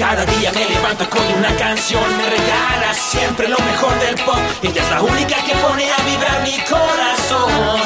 Cada 0.00 0.24
día 0.24 0.50
me 0.52 0.64
levanto 0.64 1.08
con 1.10 1.22
una 1.36 1.54
canción, 1.56 2.02
me 2.16 2.24
regala 2.24 2.94
siempre 2.94 3.46
lo 3.48 3.58
mejor 3.58 3.92
del 4.00 4.14
pop. 4.24 4.38
Ella 4.62 4.82
es 4.82 4.90
la 4.90 5.02
única 5.02 5.36
que 5.44 5.54
pone 5.56 5.84
a 5.92 5.96
vibrar 6.08 6.42
mi 6.42 6.58
corazón. 6.60 7.82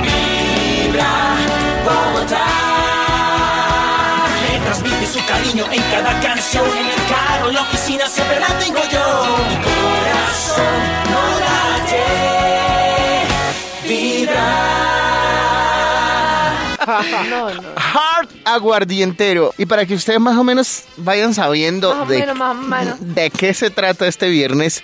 Vibra 0.00 1.10
Bogotá. 1.84 2.46
Me 4.42 4.60
transmite 4.60 5.06
su 5.08 5.26
cariño 5.26 5.64
en 5.72 5.82
cada 5.90 6.20
canción, 6.20 6.66
en 6.70 6.86
el 6.86 7.06
carro, 7.10 7.48
en 7.48 7.54
la 7.56 7.62
oficina, 7.62 8.06
siempre 8.06 8.38
la 8.38 8.46
tengo 8.60 8.80
yo. 8.92 9.38
Mi 9.48 9.56
corazón 9.66 10.78
no 11.10 11.22
late, 11.42 12.04
vibra. 13.88 14.50
No, 17.30 17.48
no. 17.48 18.11
Aguardientero. 18.54 19.54
Y 19.58 19.66
para 19.66 19.86
que 19.86 19.94
ustedes 19.94 20.20
más 20.20 20.36
o 20.36 20.44
menos 20.44 20.84
vayan 20.96 21.34
sabiendo 21.34 21.94
Más 21.94 22.08
de, 22.08 22.18
menos, 22.20 22.36
más 22.36 22.50
o 22.56 22.60
menos. 22.60 22.96
de 23.00 23.30
qué 23.30 23.54
se 23.54 23.70
trata 23.70 24.06
este 24.06 24.28
viernes, 24.28 24.82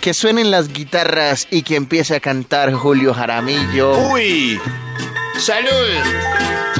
que 0.00 0.14
suenen 0.14 0.50
las 0.50 0.68
guitarras 0.72 1.46
y 1.50 1.62
que 1.62 1.76
empiece 1.76 2.14
a 2.16 2.20
cantar 2.20 2.72
Julio 2.72 3.12
Jaramillo. 3.14 3.96
Uy, 4.12 4.60
salud. 5.38 5.68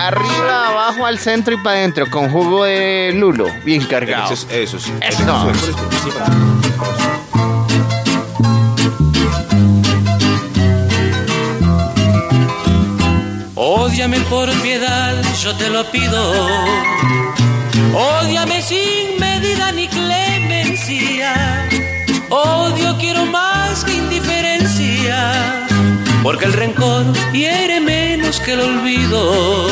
Arriba, 0.00 0.68
abajo, 0.68 1.06
al 1.06 1.18
centro 1.18 1.54
y 1.54 1.56
para 1.56 1.78
adentro, 1.78 2.08
con 2.10 2.30
jugo 2.30 2.64
de 2.64 3.12
lulo, 3.16 3.46
bien 3.64 3.84
cargado. 3.84 4.32
Eso, 4.32 4.46
es- 4.50 4.78
eso 4.78 4.78
sí. 4.78 4.92
Eso. 5.00 5.22
Eso 5.22 5.50
es, 5.50 6.97
Ódiame 13.60 14.20
por 14.30 14.48
piedad, 14.62 15.16
yo 15.42 15.52
te 15.56 15.68
lo 15.68 15.84
pido. 15.90 16.32
Ódiame 17.92 18.62
sin 18.62 19.18
medida 19.18 19.72
ni 19.72 19.88
clemencia. 19.88 21.68
Odio 22.30 22.96
quiero 22.98 23.26
más 23.26 23.82
que 23.82 23.94
indiferencia. 23.94 25.66
Porque 26.22 26.44
el 26.44 26.52
rencor 26.52 27.04
hiere 27.32 27.80
menos 27.80 28.38
que 28.38 28.52
el 28.52 28.60
olvido. 28.60 29.66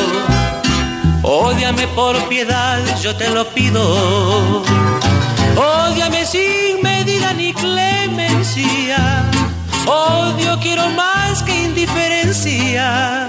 Ódiame 1.22 1.86
por 1.94 2.16
piedad, 2.28 2.80
yo 3.00 3.14
te 3.14 3.30
lo 3.30 3.46
pido. 3.54 4.64
Ódiame 5.56 6.26
sin 6.26 6.82
medida 6.82 7.32
ni 7.34 7.54
clemencia. 7.54 9.30
Odio 9.86 10.58
quiero 10.60 10.90
más 10.90 11.40
que 11.44 11.54
indiferencia. 11.66 13.28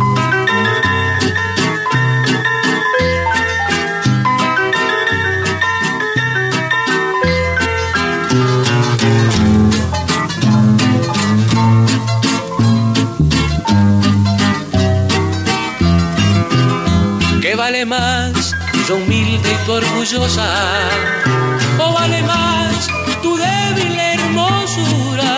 Tu 19.65 19.73
orgullosa? 19.73 20.47
¿O 21.79 21.93
vale 21.93 22.21
más 22.23 22.87
tu 23.21 23.37
débil 23.37 23.97
hermosura? 23.99 25.33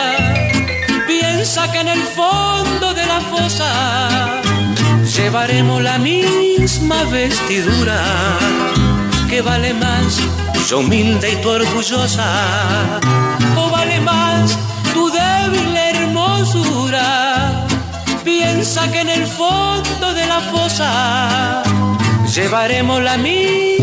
Piensa 1.07 1.71
que 1.71 1.79
en 1.79 1.89
el 1.89 2.03
fondo 2.03 2.93
de 2.93 3.05
la 3.05 3.19
fosa 3.21 4.41
llevaremos 5.15 5.81
la 5.81 5.97
misma 5.97 7.03
vestidura. 7.05 7.99
¿Qué 9.29 9.41
vale 9.41 9.73
más, 9.73 10.19
yo 10.69 10.79
humilde 10.79 11.31
y 11.31 11.35
tu 11.37 11.49
orgullosa? 11.49 12.29
¿O 13.57 13.69
vale 13.69 13.99
más 14.01 14.57
tu 14.93 15.09
débil 15.09 15.75
hermosura? 15.75 17.65
Piensa 18.23 18.89
que 18.91 19.01
en 19.01 19.09
el 19.09 19.25
fondo 19.25 20.13
de 20.13 20.25
la 20.27 20.39
fosa 20.39 21.63
llevaremos 22.33 23.01
la 23.01 23.17
misma 23.17 23.82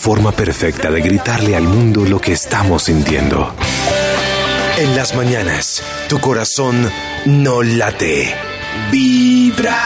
Forma 0.00 0.32
perfecta 0.32 0.90
de 0.90 1.02
gritarle 1.02 1.54
al 1.54 1.64
mundo 1.64 2.06
lo 2.06 2.18
que 2.18 2.32
estamos 2.32 2.84
sintiendo. 2.84 3.54
En 4.78 4.96
las 4.96 5.14
mañanas, 5.14 5.82
tu 6.08 6.18
corazón 6.20 6.90
no 7.26 7.62
late. 7.62 8.34
Vibra. 8.90 9.78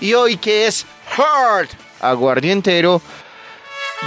Y 0.00 0.12
hoy 0.12 0.36
que 0.36 0.66
es 0.66 0.84
Hard 1.16 1.68
aguardientero, 2.00 3.00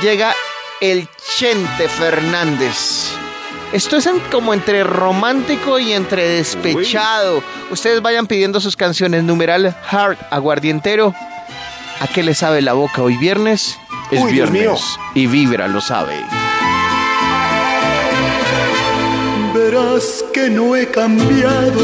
llega 0.04 0.36
el 0.80 1.08
Chente 1.38 1.90
Fernández. 1.90 3.08
Esto 3.74 3.98
es 3.98 4.06
en- 4.06 4.20
como 4.32 4.54
entre 4.54 4.84
romántico 4.84 5.80
y 5.80 5.94
entre 5.94 6.28
despechado. 6.28 7.42
Ustedes 7.72 8.02
vayan 8.04 8.28
pidiendo 8.28 8.60
sus 8.60 8.76
canciones. 8.76 9.24
Numeral 9.24 9.76
Hard 9.90 10.18
aguardientero. 10.30 11.16
¿A 12.02 12.08
qué 12.08 12.24
le 12.24 12.34
sabe 12.34 12.62
la 12.64 12.74
boca 12.74 13.04
hoy 13.04 13.16
viernes? 13.18 13.78
Es 14.10 14.22
Uy, 14.22 14.32
Dios 14.34 14.52
viernes. 14.52 14.82
mío. 14.82 15.04
Y 15.14 15.28
Vibra 15.28 15.68
lo 15.68 15.82
sabe. 15.82 16.16
Verás 19.54 20.26
que 20.34 20.50
no 20.50 20.76
he 20.76 20.90
cambiado, 20.90 21.80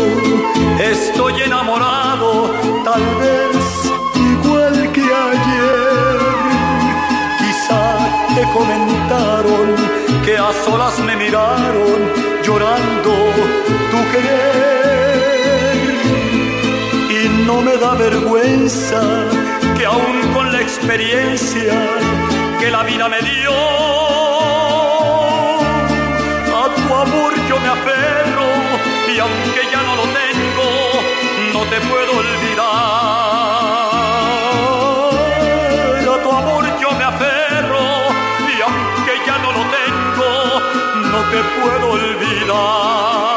Estoy 0.81 1.41
enamorado, 1.43 2.51
tal 2.83 3.03
vez 3.21 3.91
igual 4.15 4.91
que 4.91 5.01
ayer. 5.01 6.17
Quizá 7.37 7.97
te 8.35 8.43
comentaron 8.57 9.75
que 10.25 10.37
a 10.37 10.51
solas 10.65 10.97
me 10.99 11.15
miraron 11.15 12.11
llorando 12.43 13.13
tu 13.91 14.11
querer. 14.11 15.77
Y 17.11 17.45
no 17.45 17.61
me 17.61 17.77
da 17.77 17.93
vergüenza 17.93 19.01
aún 19.87 20.33
con 20.33 20.51
la 20.51 20.61
experiencia 20.61 21.73
que 22.59 22.69
la 22.69 22.83
vida 22.83 23.07
me 23.07 23.21
dio, 23.21 23.51
a 26.61 26.65
tu 26.75 26.93
amor 27.05 27.33
yo 27.49 27.59
me 27.59 27.69
aferro 27.77 28.47
y 29.13 29.19
aunque 29.19 29.61
ya 29.71 29.81
no 29.87 29.95
lo 29.95 30.05
tengo, 30.21 30.67
no 31.53 31.61
te 31.71 31.77
puedo 31.89 32.11
olvidar. 32.23 32.67
A 36.15 36.19
tu 36.23 36.31
amor 36.31 36.63
yo 36.81 36.89
me 36.99 37.03
aferro 37.13 37.85
y 38.53 38.61
aunque 38.67 39.13
ya 39.25 39.37
no 39.43 39.49
lo 39.57 39.63
tengo, 39.79 40.29
no 41.13 41.19
te 41.31 41.39
puedo 41.59 41.91
olvidar. 41.91 43.36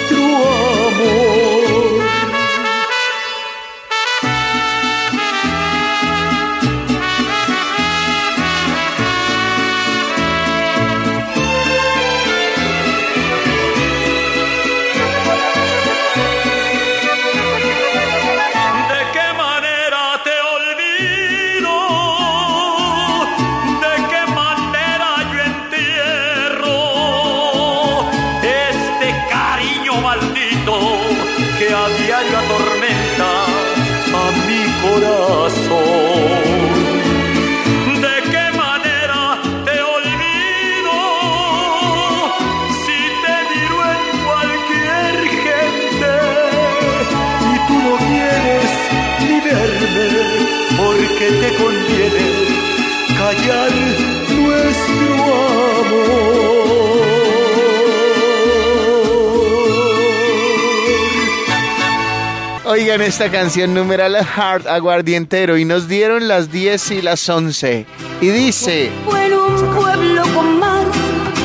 Oigan 62.91 63.07
esta 63.07 63.31
canción 63.31 63.73
numeral 63.73 64.17
Hard 64.17 64.67
Aguardientero 64.67 65.57
y 65.57 65.63
nos 65.63 65.87
dieron 65.87 66.27
las 66.27 66.51
10 66.51 66.91
y 66.91 67.01
las 67.01 67.29
11. 67.29 67.85
Y 68.19 68.27
dice, 68.27 68.91
Fue 69.05 69.27
en 69.27 69.33
un 69.33 69.75
pueblo 69.77 70.23
con 70.35 70.59
mar 70.59 70.85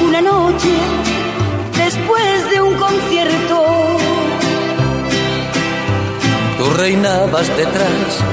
una 0.03 0.21
noche 0.23 0.75
después 1.77 2.51
de 2.51 2.61
un 2.61 2.75
concierto. 2.75 3.97
Tú 6.59 6.71
reinabas 6.79 7.57
detrás 7.57 8.25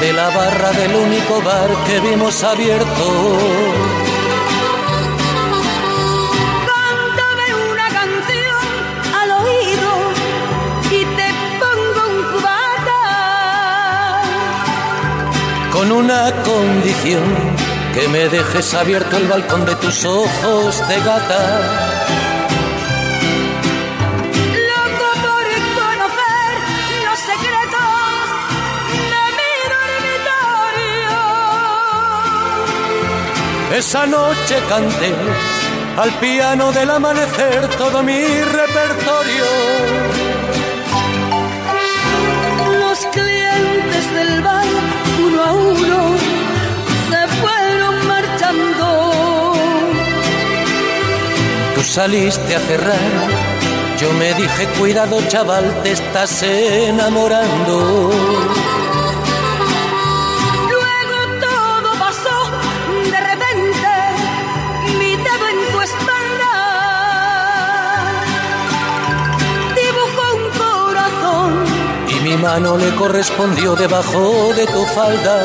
de 0.00 0.12
la 0.12 0.28
barra 0.28 0.70
del 0.74 0.94
único 0.94 1.42
bar 1.42 1.70
que 1.88 2.08
vimos 2.08 2.44
abierto. 2.44 3.93
Con 15.74 15.90
una 15.90 16.30
condición, 16.44 17.24
que 17.92 18.06
me 18.06 18.28
dejes 18.28 18.72
abierto 18.74 19.16
el 19.16 19.26
balcón 19.26 19.66
de 19.66 19.74
tus 19.74 20.04
ojos 20.04 20.88
de 20.88 21.00
gata. 21.00 21.60
Loco 24.70 25.08
por 25.24 25.46
conocer 25.80 26.52
los 27.04 27.18
secretos 27.18 28.24
de 29.12 29.24
mi 29.38 29.52
dormitorio. 29.74 31.16
Esa 33.76 34.06
noche 34.06 34.56
canté 34.68 35.12
al 35.96 36.12
piano 36.20 36.70
del 36.70 36.88
amanecer 36.88 37.68
todo 37.76 38.04
mi 38.04 38.22
repertorio. 38.58 40.33
Saliste 51.94 52.56
a 52.56 52.58
cerrar, 52.58 52.98
yo 54.00 54.12
me 54.14 54.34
dije, 54.34 54.66
cuidado 54.80 55.22
chaval, 55.28 55.64
te 55.84 55.92
estás 55.92 56.42
enamorando. 56.42 58.10
Luego 60.72 61.18
todo 61.46 61.90
pasó 61.96 62.50
de 63.12 63.20
repente, 63.30 63.92
mi 64.98 65.14
dedo 65.14 65.46
en 65.54 65.72
tu 65.72 65.80
espalda. 65.82 66.52
Dibujó 69.80 70.24
un 70.40 70.46
corazón. 70.58 71.64
Y 72.08 72.14
mi 72.28 72.36
mano 72.36 72.76
le 72.76 72.92
correspondió 72.96 73.76
debajo 73.76 74.52
de 74.56 74.66
tu 74.66 74.84
falda. 74.86 75.44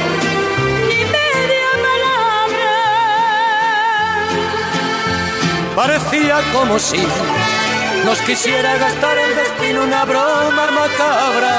Parecía 5.75 6.41
como 6.51 6.77
si 6.77 6.97
nos 8.05 8.19
quisiera 8.21 8.77
gastar 8.77 9.17
el 9.17 9.35
destino 9.35 9.83
una 9.83 10.03
broma 10.03 10.69
macabra. 10.71 11.55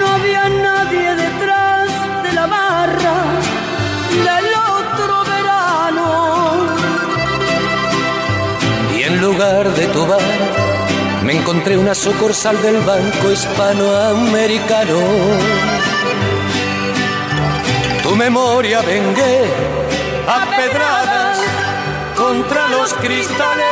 No 0.00 0.06
había 0.08 0.48
nadie 0.48 1.14
detrás 1.14 2.22
de 2.24 2.32
la 2.32 2.46
barra 2.46 3.14
del 4.24 4.46
otro 4.78 5.24
verano. 5.32 6.06
Y 8.96 9.02
en 9.04 9.20
lugar 9.20 9.72
de 9.74 9.86
tu 9.86 10.06
bar, 10.06 10.20
me 11.24 11.36
encontré 11.36 11.78
una 11.78 11.94
sucursal 11.94 12.60
del 12.62 12.80
Banco 12.80 13.30
Hispanoamericano. 13.30 14.98
tu 18.02 18.16
memoria 18.16 18.80
vengué 18.82 19.79
a 20.32 20.46
pedradas 20.56 21.38
contra 22.16 22.68
los 22.68 22.94
cristales. 22.94 23.66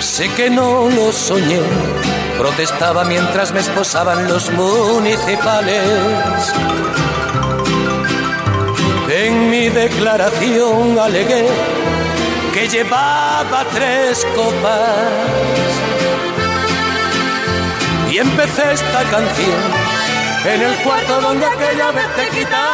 Sé 0.00 0.30
que 0.30 0.48
no 0.48 0.88
lo 0.88 1.12
soñé, 1.12 1.60
protestaba 2.38 3.04
mientras 3.04 3.52
me 3.52 3.60
esposaban 3.60 4.26
los 4.28 4.50
municipales. 4.50 5.84
En 9.10 9.50
mi 9.50 9.68
declaración 9.68 10.98
alegué 10.98 11.46
que 12.54 12.66
llevaba 12.68 13.64
tres 13.74 14.26
copas 14.34 15.10
y 18.10 18.18
empecé 18.18 18.72
esta 18.72 19.02
canción 19.10 19.60
en 20.46 20.62
el 20.62 20.74
cuarto 20.76 21.20
donde 21.20 21.46
aquella 21.46 21.90
vez 21.92 22.08
te 22.16 22.38
quitaba 22.38 22.73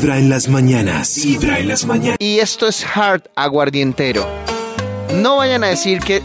Vibra 0.00 0.16
en 0.16 0.30
las 0.30 0.48
mañanas. 0.48 1.14
Vibra 1.22 1.58
en 1.58 1.68
las 1.68 1.84
mañanas. 1.84 2.16
Y 2.20 2.38
esto 2.38 2.66
es 2.66 2.86
Hard 2.86 3.24
Aguardientero. 3.36 4.26
No 5.16 5.36
vayan 5.36 5.62
a 5.62 5.66
decir 5.66 6.00
que 6.00 6.22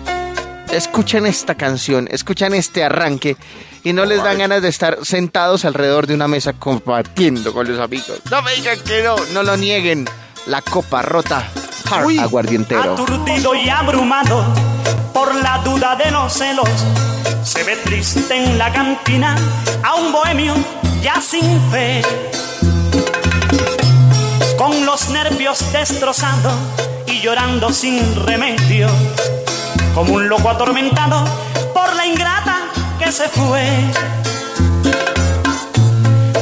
escuchen 0.71 1.25
esta 1.25 1.55
canción, 1.55 2.07
escuchan 2.09 2.53
este 2.53 2.85
arranque 2.85 3.35
y 3.83 3.91
no 3.91 4.05
les 4.05 4.23
dan 4.23 4.37
ganas 4.37 4.61
de 4.61 4.69
estar 4.69 4.99
sentados 5.03 5.65
alrededor 5.65 6.07
de 6.07 6.13
una 6.13 6.29
mesa 6.29 6.53
compartiendo 6.53 7.51
con 7.51 7.67
los 7.67 7.77
amigos. 7.77 8.21
No 8.31 8.41
me 8.43 8.55
digan 8.55 8.79
que 8.79 9.03
no, 9.03 9.17
no 9.33 9.43
lo 9.43 9.57
nieguen. 9.57 10.05
La 10.45 10.61
copa 10.61 11.01
rota. 11.01 11.45
Hard 11.91 12.17
Aguardientero. 12.17 12.93
Aturdido 12.93 13.55
y 13.55 13.67
abrumado 13.67 14.45
por 15.13 15.35
la 15.35 15.57
duda 15.65 15.97
de 15.97 16.11
los 16.11 16.31
celos, 16.31 16.69
se 17.43 17.61
ve 17.65 17.75
triste 17.83 18.37
en 18.37 18.57
la 18.57 18.71
cantina 18.71 19.35
a 19.83 19.95
un 19.95 20.13
bohemio 20.13 20.55
ya 21.01 21.19
sin 21.19 21.59
fe. 21.69 22.01
Con 24.75 24.85
los 24.85 25.09
nervios 25.09 25.71
destrozados 25.71 26.53
y 27.07 27.21
llorando 27.21 27.71
sin 27.71 28.13
remedio, 28.25 28.89
como 29.93 30.15
un 30.15 30.27
loco 30.27 30.49
atormentado 30.49 31.23
por 31.73 31.95
la 31.95 32.05
ingrata 32.05 32.57
que 32.99 33.09
se 33.09 33.29
fue. 33.29 33.63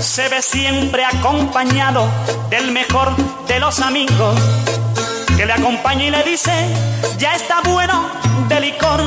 Se 0.02 0.30
ve 0.30 0.42
siempre 0.42 1.06
acompañado 1.06 2.08
del 2.50 2.72
mejor 2.72 3.16
de 3.48 3.60
los 3.60 3.80
amigos 3.82 4.36
que 5.38 5.46
le 5.46 5.54
acompaña 5.54 6.06
y 6.06 6.10
le 6.10 6.24
dice, 6.24 6.52
ya 7.20 7.36
está 7.36 7.62
bueno 7.62 8.10
de 8.50 8.60
licor. 8.62 9.00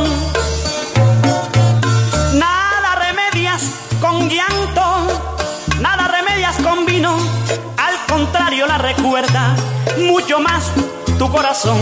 Nada 2.35 2.95
remedias 2.95 3.63
con 4.01 4.31
llanto, 4.31 5.21
nada 5.81 6.07
remedias 6.07 6.57
con 6.63 6.87
vino, 6.87 7.19
contrario 8.07 8.67
la 8.67 8.79
recuerda 8.79 9.55
mucho 9.99 10.41
más 10.41 10.73
tu 11.19 11.31
corazón. 11.31 11.79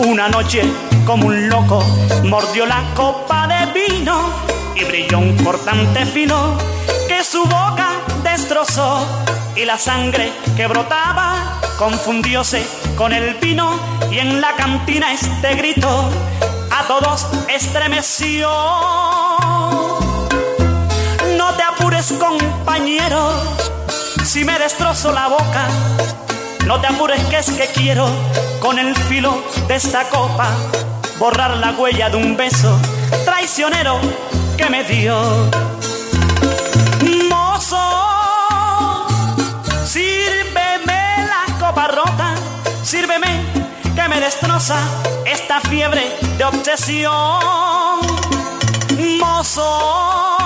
Una 0.00 0.28
noche 0.28 0.62
como 1.04 1.28
un 1.28 1.48
loco 1.48 1.82
mordió 2.24 2.66
la 2.66 2.82
copa 2.94 3.46
de 3.46 3.80
vino 3.80 4.30
y 4.74 4.84
brilló 4.84 5.18
un 5.18 5.36
cortante 5.42 6.04
fino 6.06 6.56
que 7.08 7.24
su 7.24 7.42
boca 7.42 7.90
destrozó 8.22 9.06
y 9.54 9.64
la 9.64 9.78
sangre 9.78 10.32
que 10.56 10.66
brotaba 10.66 11.60
confundióse 11.78 12.66
con 12.96 13.12
el 13.12 13.34
vino 13.34 13.78
y 14.10 14.18
en 14.18 14.40
la 14.40 14.54
cantina 14.54 15.12
este 15.12 15.54
grito 15.54 16.10
a 16.70 16.86
todos 16.86 17.26
estremeció. 17.48 18.50
Apures 21.96 22.18
compañero, 22.18 23.32
si 24.22 24.44
me 24.44 24.58
destrozo 24.58 25.12
la 25.12 25.28
boca, 25.28 25.66
no 26.66 26.78
te 26.78 26.88
apures 26.88 27.24
que 27.24 27.38
es 27.38 27.50
que 27.52 27.68
quiero 27.68 28.06
con 28.60 28.78
el 28.78 28.94
filo 28.94 29.42
de 29.66 29.76
esta 29.76 30.06
copa 30.10 30.46
borrar 31.18 31.56
la 31.56 31.70
huella 31.72 32.10
de 32.10 32.18
un 32.18 32.36
beso 32.36 32.78
traicionero 33.24 33.98
que 34.58 34.68
me 34.68 34.84
dio. 34.84 35.16
Mozo, 37.30 37.78
sírveme 39.86 41.26
la 41.30 41.58
copa 41.58 41.88
rota, 41.88 42.34
sírveme 42.82 43.40
que 43.94 44.08
me 44.08 44.20
destroza 44.20 44.76
esta 45.24 45.62
fiebre 45.62 46.14
de 46.36 46.44
obsesión. 46.44 47.40
Mozo, 49.18 50.45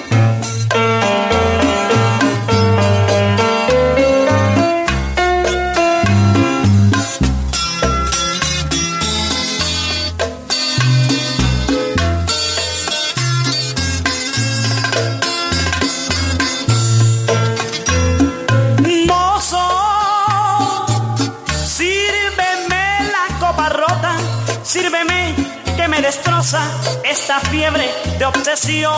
Destroza 26.11 26.61
esta 27.09 27.39
fiebre 27.39 27.85
de 28.19 28.25
obsesión. 28.25 28.91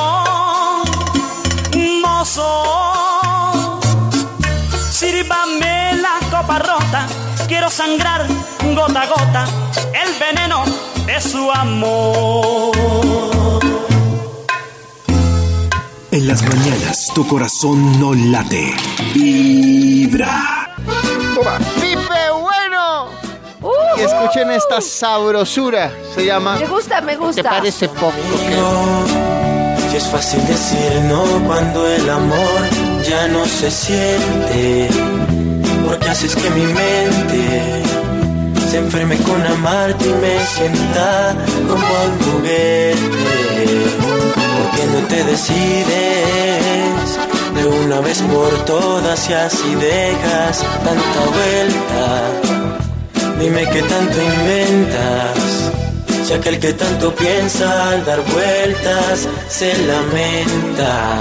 Mozo, 2.01 3.79
sírvame 4.89 5.93
la 6.01 6.15
copa 6.31 6.57
rota, 6.57 7.05
quiero 7.47 7.69
sangrar 7.69 8.25
gota 8.75 9.01
a 9.01 9.05
gota 9.05 9.45
el 10.01 10.09
veneno 10.19 10.63
de 11.05 11.21
su 11.21 11.51
amor. 11.51 12.71
En 16.09 16.27
las 16.27 16.41
mañanas 16.41 17.11
tu 17.13 17.27
corazón 17.27 17.99
no 17.99 18.15
late. 18.15 18.73
Vibra. 19.13 20.67
¡Pipe 20.85 21.43
bueno! 21.43 21.92
Escuchen 24.05 24.51
esta 24.51 24.81
sabrosura. 24.81 25.91
Se 26.15 26.25
llama. 26.25 26.57
Me 26.59 26.67
gusta, 26.67 27.01
me 27.01 27.13
¿Te 27.13 27.17
gusta. 27.17 27.49
parece 27.49 27.87
poco? 27.89 28.11
que- 28.37 29.89
Si 29.89 29.97
es 29.97 30.07
fácil 30.07 30.45
decir 30.47 30.91
no 31.07 31.23
cuando 31.45 31.87
el 31.87 32.09
amor 32.09 32.61
ya 33.07 33.27
no 33.27 33.45
se 33.45 33.69
siente. 33.69 34.89
Porque 35.87 36.09
haces 36.09 36.35
que 36.35 36.49
mi 36.49 36.63
mente 36.65 37.83
se 38.69 38.77
enferme 38.77 39.17
con 39.17 39.45
amarte 39.45 40.05
y 40.09 40.13
me 40.13 40.39
sienta 40.45 41.35
como 41.67 41.85
un 41.85 42.19
juguete. 42.25 42.97
Porque 44.57 44.85
no 44.93 45.07
te 45.07 45.23
decides 45.25 47.19
de 47.55 47.65
una 47.65 47.99
vez 47.99 48.21
por 48.23 48.49
todas 48.65 49.29
y 49.29 49.33
así 49.33 49.75
dejas 49.75 50.59
tanta 50.83 51.21
vuelta. 51.35 52.62
Dime 53.39 53.67
qué 53.71 53.81
tanto 53.83 54.21
inventas. 54.21 55.71
Si 56.25 56.33
aquel 56.33 56.59
que 56.59 56.73
tanto 56.73 57.13
piensa 57.13 57.89
al 57.89 58.05
dar 58.05 58.21
vueltas 58.21 59.27
se 59.49 59.77
lamenta. 59.85 61.17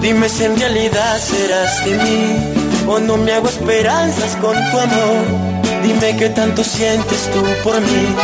Dime 0.00 0.28
si 0.28 0.44
en 0.44 0.58
realidad 0.58 1.18
serás 1.18 1.84
de 1.84 1.96
mí 1.96 2.62
o 2.88 2.98
no 2.98 3.16
me 3.16 3.32
hago 3.32 3.48
esperanzas 3.48 4.36
con 4.36 4.54
tu 4.70 4.78
amor. 4.78 5.52
Dime 5.82 6.16
qué 6.16 6.28
tanto 6.28 6.62
sientes 6.62 7.30
tú 7.32 7.42
por 7.64 7.80
mí. 7.80 8.14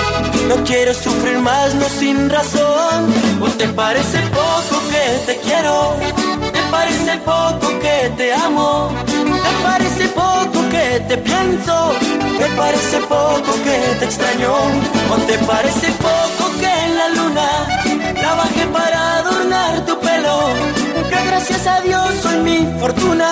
No 0.49 0.57
quiero 0.65 0.95
sufrir 0.95 1.39
más, 1.39 1.75
no 1.75 1.89
sin 1.89 2.29
razón. 2.29 3.13
¿O 3.41 3.49
te 3.49 3.67
parece 3.69 4.19
poco 4.31 4.83
que 4.91 5.33
te 5.33 5.41
quiero? 5.41 5.97
¿Te 6.53 6.63
parece 6.71 7.17
poco 7.25 7.79
que 7.81 8.13
te 8.17 8.33
amo? 8.35 8.91
¿Te 9.07 9.65
parece 9.65 10.09
poco 10.09 10.38
que 10.71 11.01
te 11.09 11.17
pienso? 11.19 11.93
¿Te 12.39 12.47
parece 12.57 12.99
poco 13.09 13.53
que 13.65 13.97
te 13.99 14.05
extraño? 14.05 14.53
¿O 15.11 15.17
te 15.27 15.39
parece 15.39 15.89
poco 15.93 16.51
que 16.61 16.71
en 16.87 16.97
la 16.97 17.09
luna 17.09 17.49
la 18.23 18.35
bajé 18.35 18.67
para 18.67 19.19
adornar 19.19 19.85
tu 19.87 19.99
pelo? 20.01 20.53
Que 21.11 21.27
gracias 21.27 21.67
a 21.67 21.81
Dios 21.81 22.09
soy 22.23 22.39
mi 22.39 22.67
fortuna. 22.81 23.31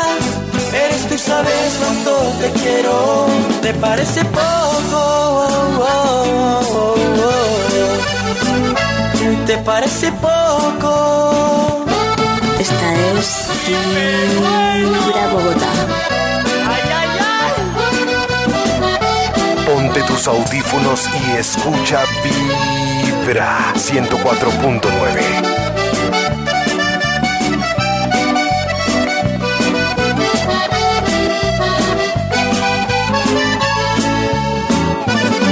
Eres 0.72 1.08
tú 1.08 1.18
sabes 1.18 1.78
cuánto 1.80 2.12
te 2.40 2.50
quiero. 2.60 3.26
¿Te 3.62 3.74
parece 3.74 4.24
poco? 4.24 5.26
¿Te 9.46 9.58
parece 9.58 10.10
poco? 10.12 11.84
Esta 12.58 12.94
es 13.18 13.46
Vibra 13.68 15.28
Bogotá. 15.32 15.72
Tus 20.16 20.28
audífonos 20.28 21.08
y 21.28 21.36
escucha 21.36 22.02
Vibra 22.22 23.74
104.9. 23.74 24.80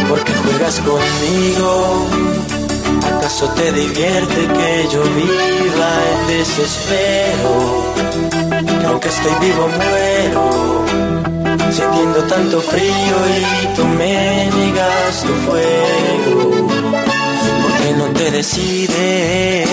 porque 0.09 0.33
juegas 0.33 0.80
conmigo. 0.80 2.06
¿Acaso 3.16 3.49
te 3.50 3.71
divierte 3.73 4.47
que 4.47 4.88
yo 4.90 5.02
viva 5.02 5.90
en 6.11 6.26
desespero? 6.38 7.85
Que 8.80 8.87
aunque 8.87 9.09
estoy 9.09 9.33
vivo 9.40 9.68
muero, 9.68 11.33
sintiendo 11.70 12.23
tanto 12.28 12.61
frío 12.61 13.16
y 13.38 13.66
tú 13.75 13.84
me 13.84 14.50
niegas 14.54 15.23
tu 15.23 15.32
fuego. 15.46 16.50
¿Por 17.62 17.73
qué 17.80 17.92
no 17.96 18.06
te 18.18 18.30
decides 18.30 19.68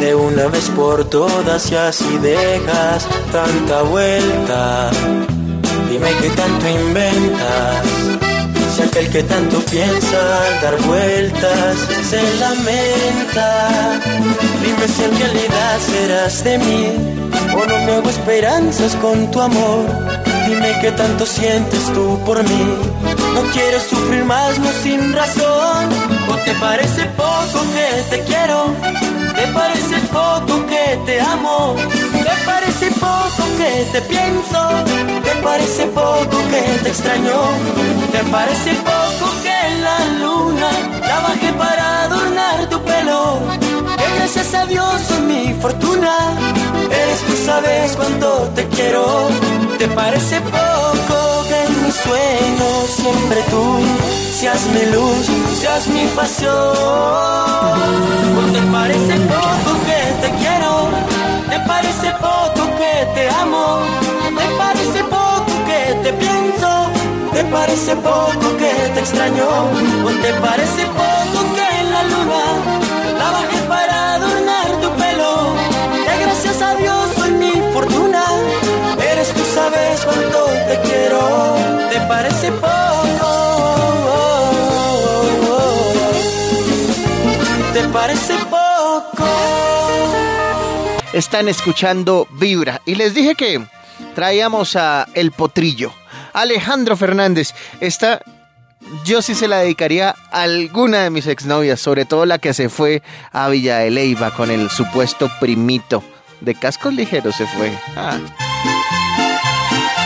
de 0.00 0.14
una 0.14 0.46
vez 0.48 0.68
por 0.70 1.04
todas 1.08 1.70
y 1.70 1.76
así 1.76 2.18
dejas 2.18 3.06
tanta 3.32 3.82
vuelta? 3.82 4.90
Dime 5.90 6.10
qué 6.20 6.30
tanto 6.30 6.68
inventas. 6.68 7.84
Si 8.74 8.82
aquel 8.82 9.10
que 9.10 9.22
tanto 9.24 9.58
piensa 9.70 10.46
al 10.46 10.60
dar 10.62 10.80
vueltas 10.82 11.76
se 12.08 12.22
lamenta. 12.38 14.00
Dime 14.62 14.88
si 14.88 15.04
en 15.04 15.18
realidad 15.18 15.78
serás 15.80 16.44
de 16.44 16.58
mí 16.58 17.20
o 17.52 17.66
no 17.66 17.78
me 17.84 17.92
hago 17.94 18.08
esperanzas 18.08 18.94
con 18.96 19.30
tu 19.30 19.40
amor. 19.40 20.29
Dime 20.46 20.78
qué 20.80 20.92
tanto 20.92 21.26
sientes 21.26 21.92
tú 21.92 22.18
por 22.24 22.42
mí. 22.42 22.64
No 23.34 23.42
quiero 23.52 23.80
sufrir 23.80 24.24
más, 24.24 24.58
no 24.58 24.70
sin 24.82 25.12
razón. 25.12 25.88
¿O 26.28 26.34
te 26.44 26.52
parece 26.54 27.04
poco 27.16 27.64
que 27.74 28.02
te 28.10 28.24
quiero? 28.24 28.74
¿Te 29.34 29.46
parece 29.48 29.96
poco 30.12 30.66
que 30.66 30.98
te 31.06 31.20
amo? 31.20 31.74
¿Te 32.12 32.44
parece 32.44 32.90
poco 32.92 33.42
que 33.58 33.86
te 33.92 34.00
pienso? 34.02 34.60
¿Te 35.24 35.30
parece 35.42 35.86
poco 35.86 36.36
que 36.50 36.62
te 36.82 36.88
extraño? 36.88 37.40
¿Te 38.12 38.18
parece 38.30 38.74
poco 38.74 39.26
que 39.42 39.58
la 39.80 39.98
luna 40.20 40.70
la 41.00 41.20
bajé 41.20 41.52
para 41.52 42.02
adornar 42.04 42.68
tu 42.68 42.80
pelo? 42.82 43.69
Gracias 44.16 44.54
a 44.54 44.66
Dios 44.66 45.02
soy 45.08 45.22
mi 45.22 45.54
fortuna. 45.54 46.12
Eres 46.90 47.20
tú 47.20 47.32
sabes 47.44 47.96
cuánto 47.96 48.50
te 48.54 48.66
quiero. 48.68 49.04
¿Te 49.78 49.88
parece 49.88 50.40
poco 50.40 51.44
que 51.48 51.64
en 51.64 51.84
mis 51.84 51.94
sueños 51.94 52.90
siempre 52.94 53.42
tú 53.50 53.64
seas 54.38 54.60
mi 54.74 54.92
luz, 54.92 55.26
seas 55.60 55.86
mi 55.88 56.04
pasión? 56.14 56.52
¿O 58.38 58.52
te 58.52 58.62
parece 58.72 59.14
poco 59.34 59.70
que 59.86 60.00
te 60.22 60.30
quiero? 60.40 60.88
¿Te 61.48 61.58
parece 61.66 62.10
poco 62.20 62.62
que 62.78 63.06
te 63.14 63.28
amo? 63.30 63.80
¿Te 64.38 64.46
parece 64.56 65.04
poco 65.04 65.52
que 65.66 65.94
te 66.02 66.12
pienso? 66.12 66.70
¿Te 67.32 67.44
parece 67.44 67.96
poco 67.96 68.56
que 68.58 68.72
te 68.94 69.00
extraño? 69.00 69.48
¿O 70.04 70.10
te 70.24 70.32
parece 70.34 70.84
poco 70.86 71.38
que 71.54 71.80
en 71.80 71.90
la 71.90 72.02
luna 72.02 72.89
soy 77.16 77.30
mi 77.32 77.52
fortuna. 77.72 78.22
Eres 79.12 79.32
tú 79.32 79.40
sabes 79.54 80.00
cuánto 80.04 80.44
te 80.68 80.78
quiero. 80.84 81.56
¿Te 81.90 82.00
parece 82.06 82.52
poco? 82.52 83.30
¿Te 87.72 87.82
parece 87.88 88.34
poco? 88.50 89.26
Están 91.12 91.48
escuchando 91.48 92.28
Vibra 92.32 92.82
y 92.84 92.94
les 92.94 93.14
dije 93.14 93.34
que 93.34 93.64
traíamos 94.14 94.76
a 94.76 95.06
El 95.14 95.32
Potrillo. 95.32 95.92
Alejandro 96.32 96.96
Fernández, 96.96 97.54
esta 97.80 98.20
yo 99.04 99.22
sí 99.22 99.34
se 99.34 99.48
la 99.48 99.58
dedicaría 99.58 100.14
a 100.30 100.42
alguna 100.42 100.98
de 100.98 101.10
mis 101.10 101.26
exnovias, 101.26 101.80
sobre 101.80 102.04
todo 102.04 102.26
la 102.26 102.38
que 102.38 102.54
se 102.54 102.68
fue 102.68 103.02
a 103.32 103.48
Villa 103.48 103.78
de 103.78 103.90
Leyva 103.90 104.30
con 104.32 104.50
el 104.50 104.68
supuesto 104.68 105.30
primito. 105.40 106.02
De 106.40 106.54
cascos 106.54 106.94
ligeros 106.94 107.36
se 107.36 107.46
fue. 107.46 107.70
Ah. 107.96 108.16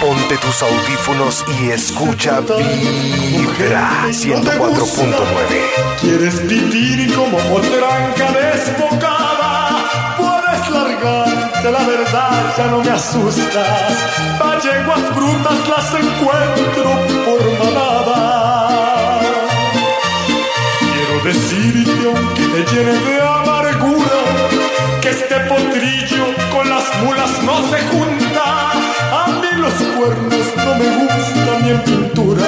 Ponte 0.01 0.37
tus 0.37 0.63
audífonos 0.63 1.45
y 1.61 1.71
escucha 1.71 2.41
Vibra 2.41 4.07
104.9. 4.09 6.01
Quieres 6.01 6.47
vivir 6.49 7.15
como 7.15 7.39
potranca 7.39 8.33
desbocada. 8.33 9.85
Puedes 10.19 10.71
largarte, 10.71 11.71
la 11.71 11.85
verdad 11.85 12.55
ya 12.59 12.67
no 12.67 12.83
me 12.83 12.91
asustas. 12.91 13.93
Valleguas 14.41 15.15
brutas 15.15 15.69
las 15.69 15.95
encuentro 15.95 16.91
por 17.25 17.41
manada. 17.65 19.21
Quiero 20.81 21.25
decirte, 21.25 22.07
aunque 22.09 22.43
te 22.43 22.75
llene 22.75 22.93
de 22.93 23.21
amargura, 23.21 24.14
que 25.05 25.11
este 25.11 25.39
potrillo 25.41 26.25
con 26.51 26.67
las 26.71 26.85
mulas 27.03 27.31
no 27.43 27.57
se 27.69 27.79
junta. 27.93 28.71
A 29.13 29.27
mí 29.41 29.49
los 29.59 29.75
cuernos 29.97 30.47
no 30.57 30.75
me 30.81 30.89
gustan 31.05 31.63
ni 31.63 31.71
en 31.73 31.81
pintura. 31.83 32.47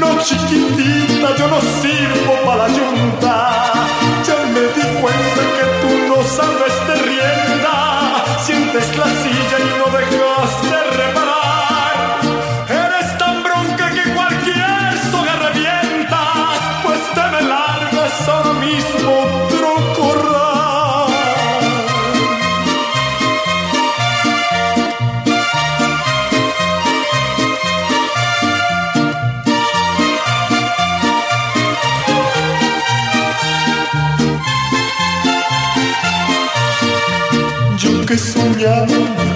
No 0.00 0.08
chiquitita, 0.24 1.36
yo 1.38 1.46
no 1.46 1.60
sirvo 1.80 2.34
para 2.44 2.66
la 2.66 2.68
yunta. 2.68 3.72
Ya 4.26 4.38
me 4.54 4.62
di 4.74 5.00
cuenta 5.00 5.42
que 5.56 5.64
tú 5.80 5.90
no 6.08 6.18
sabes 6.36 6.74
de 6.88 6.94
rienda. 7.06 8.24
Sientes 8.44 8.96
la 8.96 9.06
silla 9.22 9.56
y 9.60 9.78
no 9.78 9.86
dejas 9.96 10.52
de 10.68 10.91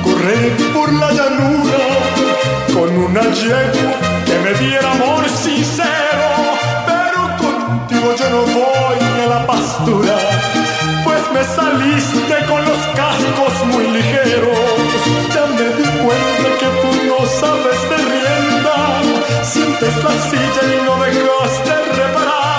correr 0.05 0.57
por 0.72 0.92
la 0.92 1.11
llanura 1.12 1.83
con 2.72 2.88
una 3.07 3.22
yegua 3.42 3.92
que 4.27 4.38
me 4.44 4.53
diera 4.55 4.92
amor 4.92 5.29
sincero, 5.29 6.29
pero 6.90 7.20
contigo 7.44 8.09
yo 8.20 8.31
no 8.31 8.42
voy 8.59 8.99
a 9.22 9.27
la 9.35 9.46
pastura, 9.46 10.16
pues 11.05 11.22
me 11.35 11.42
saliste 11.44 12.37
con 12.49 12.61
los 12.64 12.81
cascos 13.01 13.55
muy 13.72 13.87
ligeros. 13.99 14.59
Ya 15.35 15.44
me 15.59 15.66
di 15.79 15.88
cuenta 16.05 16.49
que 16.61 16.68
tú 16.81 16.90
no 17.11 17.18
sabes 17.40 17.81
de 17.90 17.99
rienda, 18.12 18.77
sientes 19.42 19.94
la 20.05 20.14
silla 20.31 20.62
y 20.75 20.85
no 20.87 20.94
dejas 21.05 21.53
de 21.68 21.77
reparar. 22.01 22.57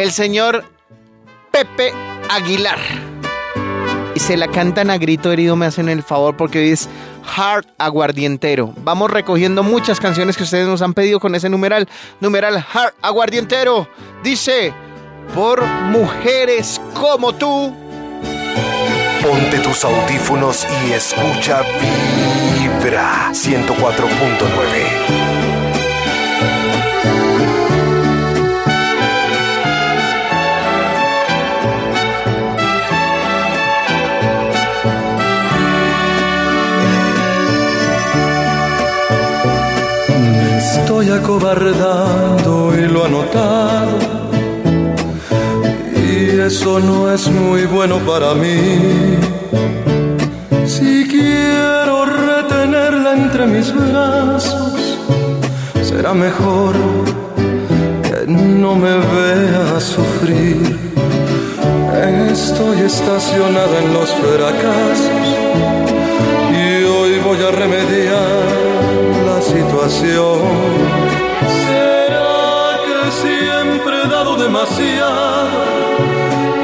El 0.00 0.12
señor 0.12 0.64
Pepe 1.50 1.92
Aguilar. 2.30 2.78
Y 4.14 4.18
se 4.18 4.38
la 4.38 4.48
cantan 4.48 4.90
a 4.90 4.96
grito 4.96 5.30
herido, 5.30 5.56
me 5.56 5.66
hacen 5.66 5.90
el 5.90 6.02
favor, 6.02 6.36
porque 6.36 6.58
hoy 6.58 6.70
es 6.70 6.88
Hard 7.36 7.66
Aguardientero. 7.78 8.72
Vamos 8.78 9.10
recogiendo 9.10 9.62
muchas 9.62 10.00
canciones 10.00 10.36
que 10.38 10.44
ustedes 10.44 10.66
nos 10.66 10.80
han 10.82 10.94
pedido 10.94 11.20
con 11.20 11.34
ese 11.34 11.50
numeral. 11.50 11.86
Numeral 12.20 12.56
Hard 12.72 12.94
Aguardientero. 13.02 13.88
Dice, 14.24 14.72
por 15.34 15.64
mujeres 15.64 16.80
como 16.94 17.34
tú. 17.34 17.74
Ponte 19.22 19.58
tus 19.58 19.84
audífonos 19.84 20.66
y 20.88 20.92
escucha 20.92 21.60
Vibra 22.58 23.28
104.9. 23.32 25.29
estoy 40.72 41.10
acobardando 41.10 42.72
y 42.78 42.82
lo 42.86 43.04
ha 43.04 43.08
notado. 43.08 43.98
Y 45.96 46.38
eso 46.40 46.78
no 46.78 47.12
es 47.12 47.28
muy 47.28 47.64
bueno 47.66 47.98
para 47.98 48.34
mí. 48.34 49.18
Si 50.66 51.06
quiero 51.08 52.04
retenerla 52.04 53.14
entre 53.14 53.46
mis 53.46 53.74
brazos, 53.74 54.98
será 55.82 56.14
mejor 56.14 56.74
que 58.04 58.26
no 58.26 58.76
me 58.76 58.94
vea 59.16 59.80
sufrir. 59.80 60.78
Estoy 62.30 62.80
estacionada 62.82 63.76
en 63.82 63.92
los 63.92 64.08
fracasos 64.22 65.26
y 66.62 66.84
hoy 66.84 67.18
voy 67.26 67.40
a 67.48 67.50
remediar 67.50 68.59
situación. 69.56 70.38
¿Será 71.66 72.78
que 72.86 72.98
siempre 73.24 73.94
he 74.02 74.08
dado 74.08 74.32
demasiado? 74.36 75.48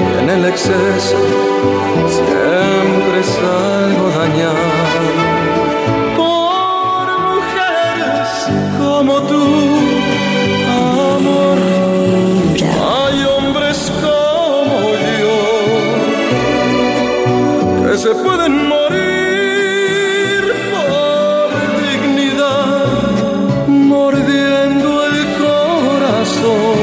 Y 0.01 0.03
en 0.23 0.29
el 0.31 0.43
exceso 0.53 1.19
siempre 2.19 3.19
salgo 3.39 4.07
dañado. 4.21 4.67
Por 6.21 7.07
mujeres 7.31 8.29
como 8.79 9.15
tú, 9.31 9.45
amor. 11.17 11.59
Hay 12.95 13.17
hombres 13.35 13.77
como 14.07 14.79
yo 15.21 15.37
que 17.85 17.95
se 17.99 18.13
pueden 18.25 18.46
se 26.37 26.76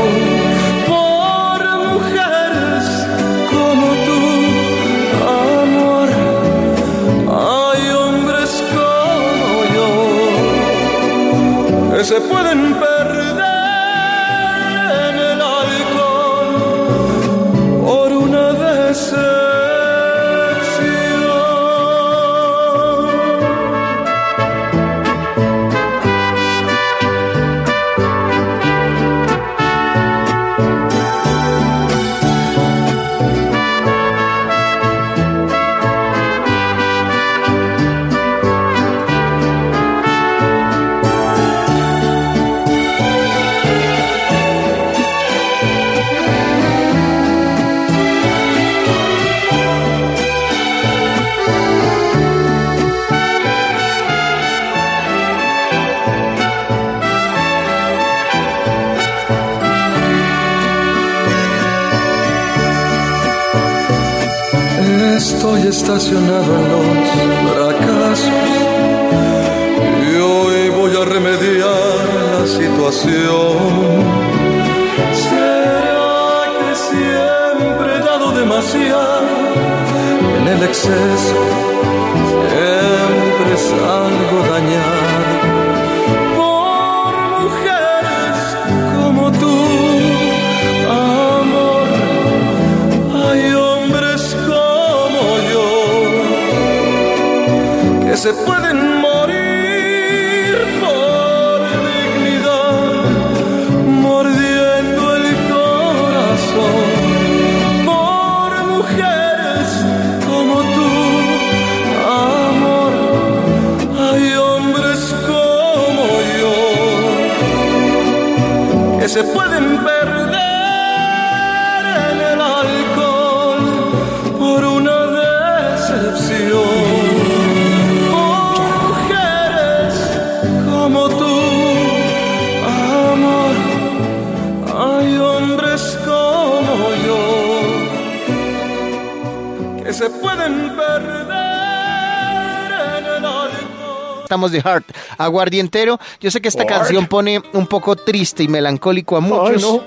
Estamos 144.45 144.51
de 144.51 144.61
Heart 144.61 144.85
Aguardientero. 145.17 145.99
Yo 146.19 146.29
sé 146.31 146.41
que 146.41 146.49
esta 146.49 146.63
Heart. 146.63 146.79
canción 146.79 147.07
pone 147.07 147.41
un 147.53 147.65
poco 147.67 147.95
triste 147.95 148.43
y 148.43 148.47
melancólico 148.49 149.15
a 149.15 149.21
muchos, 149.21 149.61
no. 149.61 149.81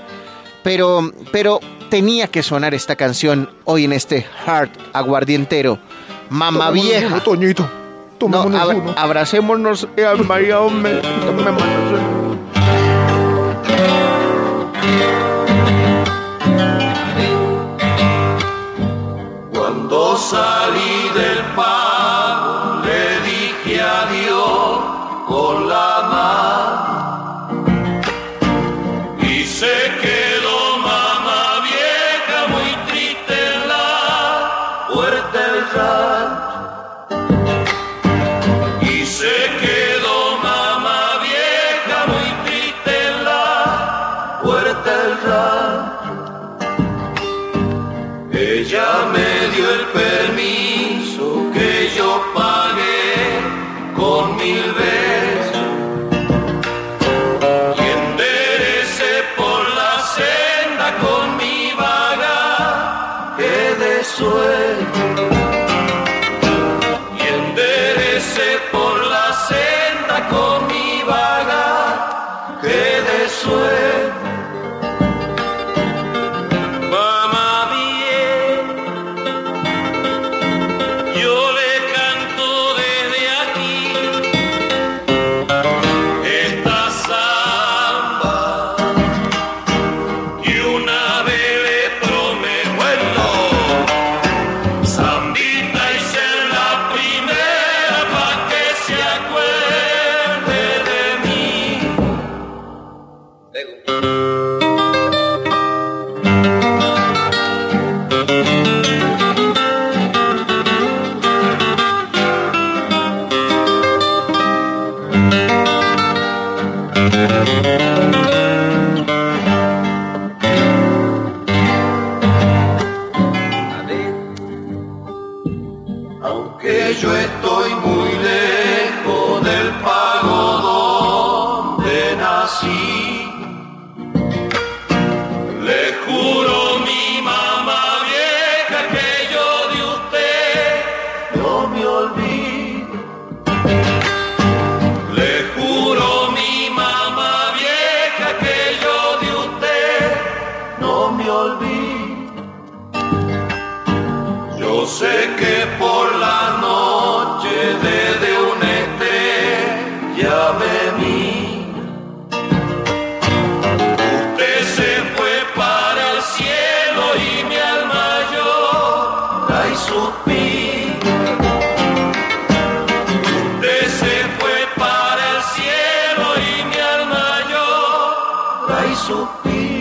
pero, 0.63 1.11
pero 1.31 1.59
tenía 1.89 2.27
que 2.27 2.41
sonar 2.41 2.73
esta 2.73 2.95
canción 2.95 3.49
hoy 3.65 3.85
en 3.85 3.93
este 3.93 4.25
Heart 4.45 4.71
Aguardientero. 4.93 5.77
Mamá 6.29 6.71
vieja. 6.71 7.07
uno, 7.07 7.21
Toñito. 7.21 7.69
No, 8.27 8.41
abra- 8.41 8.75
uno. 8.75 8.93
abracémonos, 8.97 9.87
eh, 9.95 10.07
María, 10.25 10.59
hombre. 10.59 11.01
Cuando 19.53 20.17
salí 20.17 21.09
del 21.15 21.39
pago 21.55 21.76
Maracó. 70.17 70.56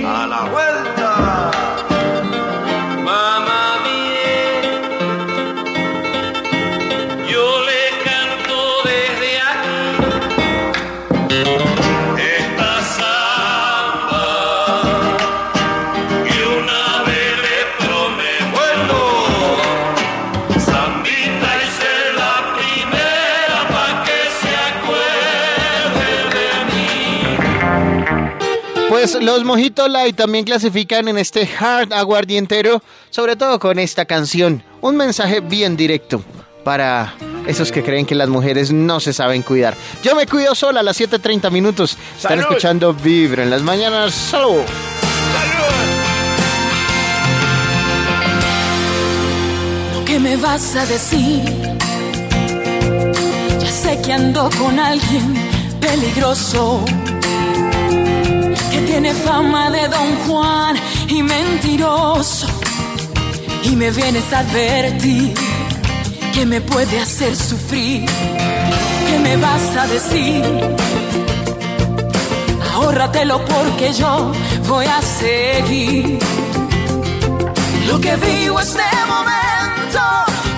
A 0.08 0.24
la 0.28 0.44
vuelta. 0.44 1.55
Pues 29.08 29.22
los 29.22 29.44
Mojito 29.44 29.86
Light 29.86 30.16
también 30.16 30.44
clasifican 30.44 31.06
en 31.06 31.16
este 31.16 31.48
hard 31.60 31.92
aguardientero, 31.92 32.82
sobre 33.10 33.36
todo 33.36 33.60
con 33.60 33.78
esta 33.78 34.04
canción. 34.04 34.64
Un 34.80 34.96
mensaje 34.96 35.38
bien 35.38 35.76
directo 35.76 36.24
para 36.64 37.14
esos 37.46 37.70
que 37.70 37.84
creen 37.84 38.04
que 38.04 38.16
las 38.16 38.28
mujeres 38.28 38.72
no 38.72 38.98
se 38.98 39.12
saben 39.12 39.42
cuidar. 39.42 39.76
Yo 40.02 40.16
me 40.16 40.26
cuido 40.26 40.56
sola 40.56 40.80
a 40.80 40.82
las 40.82 41.00
7.30 41.00 41.52
minutos. 41.52 41.96
Están 42.16 42.30
¡Salud! 42.30 42.42
escuchando 42.42 42.94
Vibra 42.94 43.44
en 43.44 43.50
las 43.50 43.62
mañanas. 43.62 44.12
¡Salud! 44.12 44.62
¿Qué 50.04 50.18
me 50.18 50.36
vas 50.36 50.74
a 50.74 50.84
decir? 50.84 51.44
Ya 53.60 53.70
sé 53.70 54.02
que 54.04 54.12
ando 54.12 54.50
con 54.58 54.80
alguien 54.80 55.32
peligroso 55.80 56.84
que 58.70 58.80
tiene 58.82 59.12
fama 59.14 59.70
de 59.70 59.88
Don 59.88 60.16
Juan 60.26 60.76
y 61.08 61.22
mentiroso. 61.22 62.46
Y 63.64 63.76
me 63.76 63.90
vienes 63.90 64.32
a 64.32 64.38
advertir 64.40 65.34
que 66.32 66.46
me 66.46 66.60
puede 66.60 67.00
hacer 67.00 67.34
sufrir. 67.34 68.04
¿Qué 69.08 69.18
me 69.18 69.36
vas 69.36 69.76
a 69.76 69.86
decir? 69.86 70.42
Ahórratelo 72.74 73.44
porque 73.44 73.92
yo 73.92 74.32
voy 74.68 74.86
a 74.86 75.00
seguir. 75.00 76.18
Lo 77.88 78.00
que 78.00 78.16
vivo 78.16 78.60
este 78.60 78.82
momento 79.08 80.02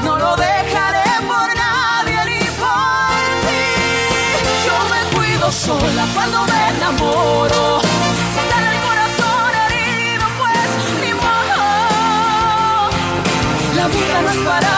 no 0.05 0.19
lo 0.19 0.37
dejaré 0.37 1.11
por 1.31 1.49
nadie 1.65 2.19
ni 2.31 2.45
por 2.63 3.21
ti. 3.47 3.65
Yo 4.67 4.77
me 4.93 5.17
cuido 5.17 5.53
sola 5.53 6.07
cuando 6.15 6.45
me 6.47 6.69
enamoro. 6.77 7.78
Vida 13.91 14.23
no 14.23 14.31
es 14.31 14.78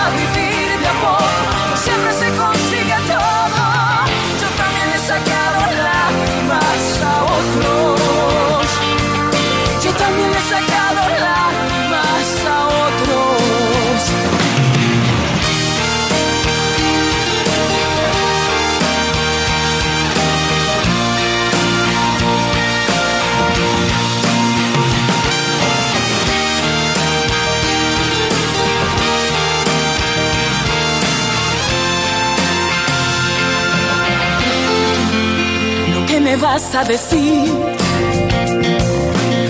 vas 36.61 36.75
a 36.75 36.85
decir 36.85 37.53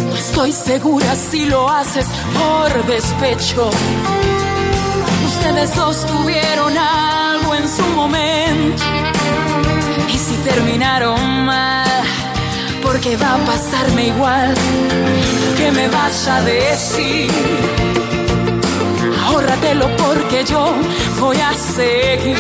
No 0.06 0.14
estoy 0.14 0.52
segura 0.52 1.14
si 1.14 1.46
lo 1.46 1.68
haces 1.68 2.06
por 2.38 2.86
despecho. 2.86 3.70
Ustedes 5.26 5.74
dos 5.74 6.06
tuvieron 6.06 6.76
algo 6.76 7.54
en 7.54 7.68
su 7.68 7.84
momento. 8.00 8.82
Y 10.12 10.18
si 10.18 10.34
terminaron 10.48 11.44
mal, 11.44 12.04
porque 12.82 13.16
va 13.16 13.34
a 13.34 13.38
pasarme 13.38 14.08
igual. 14.08 14.54
¿Qué 15.56 15.72
me 15.72 15.88
vas 15.88 16.28
a 16.28 16.42
decir? 16.42 17.30
Ahórratelo 19.24 19.88
porque 19.96 20.44
yo 20.44 20.74
voy 21.18 21.38
a 21.38 21.52
seguir. 21.54 22.38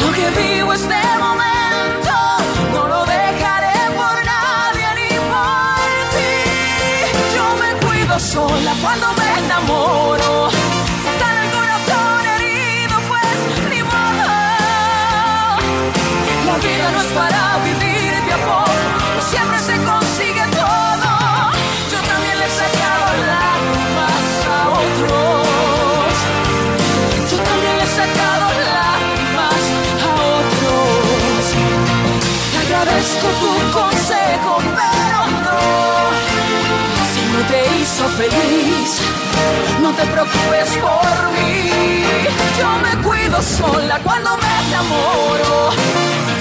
Lo 0.00 0.12
que 0.12 0.26
vivo 0.40 0.72
este 0.72 0.94
momento 1.18 1.61
sola 8.32 8.74
cuando 8.80 9.06
me 9.18 9.44
enamoro. 9.44 10.21
hizo 37.82 38.08
feliz. 38.10 39.00
No 39.80 39.92
te 39.92 40.04
preocupes 40.06 40.68
por 40.80 41.32
mí, 41.32 42.04
yo 42.58 42.68
me 42.78 43.02
cuido 43.02 43.42
sola 43.42 43.98
cuando 44.04 44.36
me 44.36 44.68
enamoro. 44.68 46.31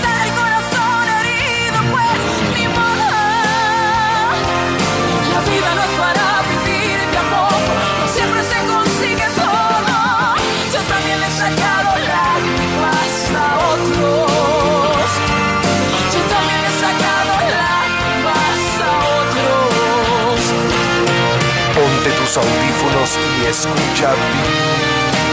Audífonos 22.41 23.17
y 23.41 23.45
escucha 23.45 24.09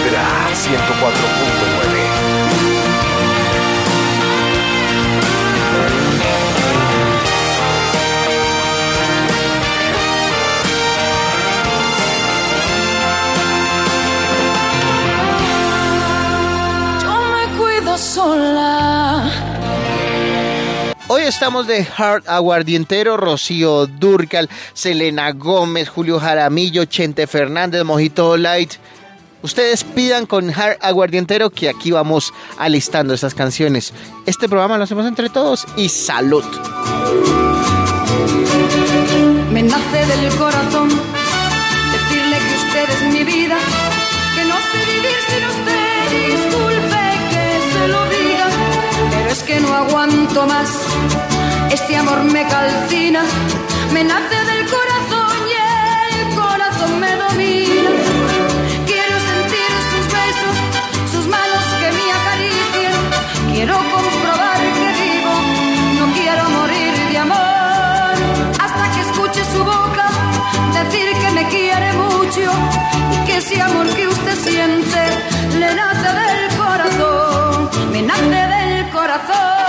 Vibra 0.05 0.27
104.9. 0.53 2.29
Yo 17.03 17.15
me 17.33 17.45
cuido 17.59 17.93
sola. 17.99 19.48
Hoy 21.11 21.23
estamos 21.23 21.67
de 21.67 21.87
Hard 21.97 22.25
Aguardientero, 22.29 23.17
Rocío 23.17 23.87
Durcal, 23.87 24.51
Selena 24.75 25.33
Gómez, 25.33 25.89
Julio 25.89 26.21
Jaramillo, 26.21 26.85
Chente 26.85 27.27
Fernández, 27.27 27.83
Mojito 27.83 28.37
Light. 28.37 28.75
Ustedes 29.41 29.85
pidan 29.85 30.27
con 30.27 30.51
Hard 30.51 30.77
Aguardientero 30.83 31.49
que 31.49 31.71
aquí 31.71 31.93
vamos 31.93 32.35
alistando 32.59 33.15
estas 33.15 33.33
canciones. 33.33 33.95
Este 34.27 34.51
programa 34.51 34.77
lo 34.77 34.85
hacemos 34.85 35.07
entre 35.07 35.31
todos 35.31 35.67
y 35.79 35.89
salud. 35.89 36.45
Me 39.51 39.63
nace 39.63 40.07
del 40.07 40.37
corazón 40.37 40.91
decirle 41.91 42.37
que 42.37 42.67
usted 42.67 42.91
es 42.91 43.13
mi 43.15 43.25
vida, 43.25 43.48
más. 50.47 50.69
Este 51.71 51.97
amor 51.97 52.23
me 52.25 52.47
calcina, 52.47 53.23
me 53.93 54.05
nace 54.05 54.37
del 54.51 54.67
corazón 54.67 55.37
y 55.49 55.55
el 56.21 56.35
corazón 56.37 57.01
me 57.01 57.13
domina. 57.17 57.91
Quiero 58.87 59.17
sentir 59.31 59.71
sus 59.91 60.05
besos, 60.19 60.55
sus 61.13 61.27
manos 61.27 61.65
que 61.81 61.89
me 61.97 62.05
acaricien. 62.19 62.95
Quiero 63.53 63.75
comprobar 63.75 64.61
que 64.77 64.89
vivo, 65.03 65.35
no 65.99 66.13
quiero 66.15 66.45
morir 66.51 66.95
de 67.11 67.19
amor. 67.19 68.15
Hasta 68.65 68.85
que 68.93 69.01
escuche 69.09 69.43
su 69.53 69.65
boca 69.65 70.07
decir 70.75 71.09
que 71.21 71.31
me 71.33 71.49
quiere 71.49 71.93
mucho 71.95 72.51
y 73.15 73.27
que 73.27 73.37
ese 73.39 73.61
amor 73.61 73.87
que 73.97 74.07
usted 74.07 74.37
siente 74.37 75.01
le 75.59 75.75
nace 75.75 76.09
del 76.21 76.57
corazón, 76.57 77.71
me 77.93 78.03
nace 78.03 78.41
del 78.55 78.91
corazón. 78.91 79.68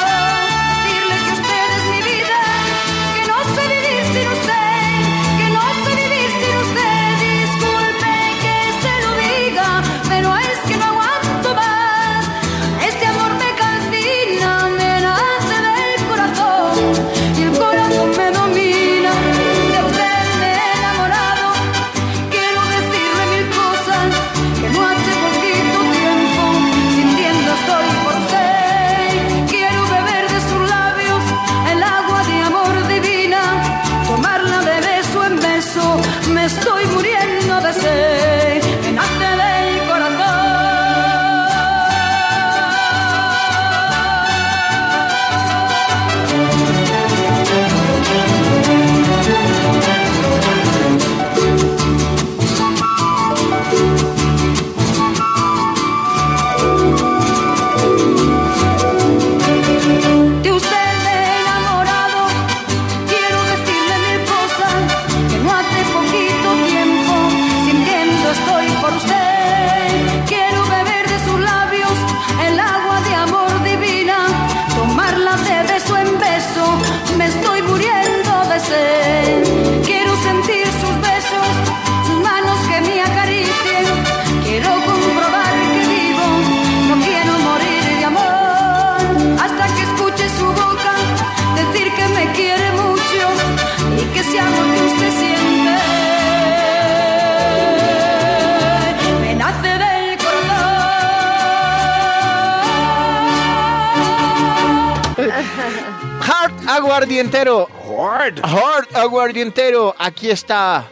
Aquí 110.09 110.31
está 110.31 110.89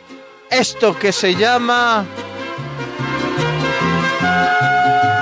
esto 0.52 0.96
que 0.96 1.12
se 1.12 1.34
llama... 1.34 2.06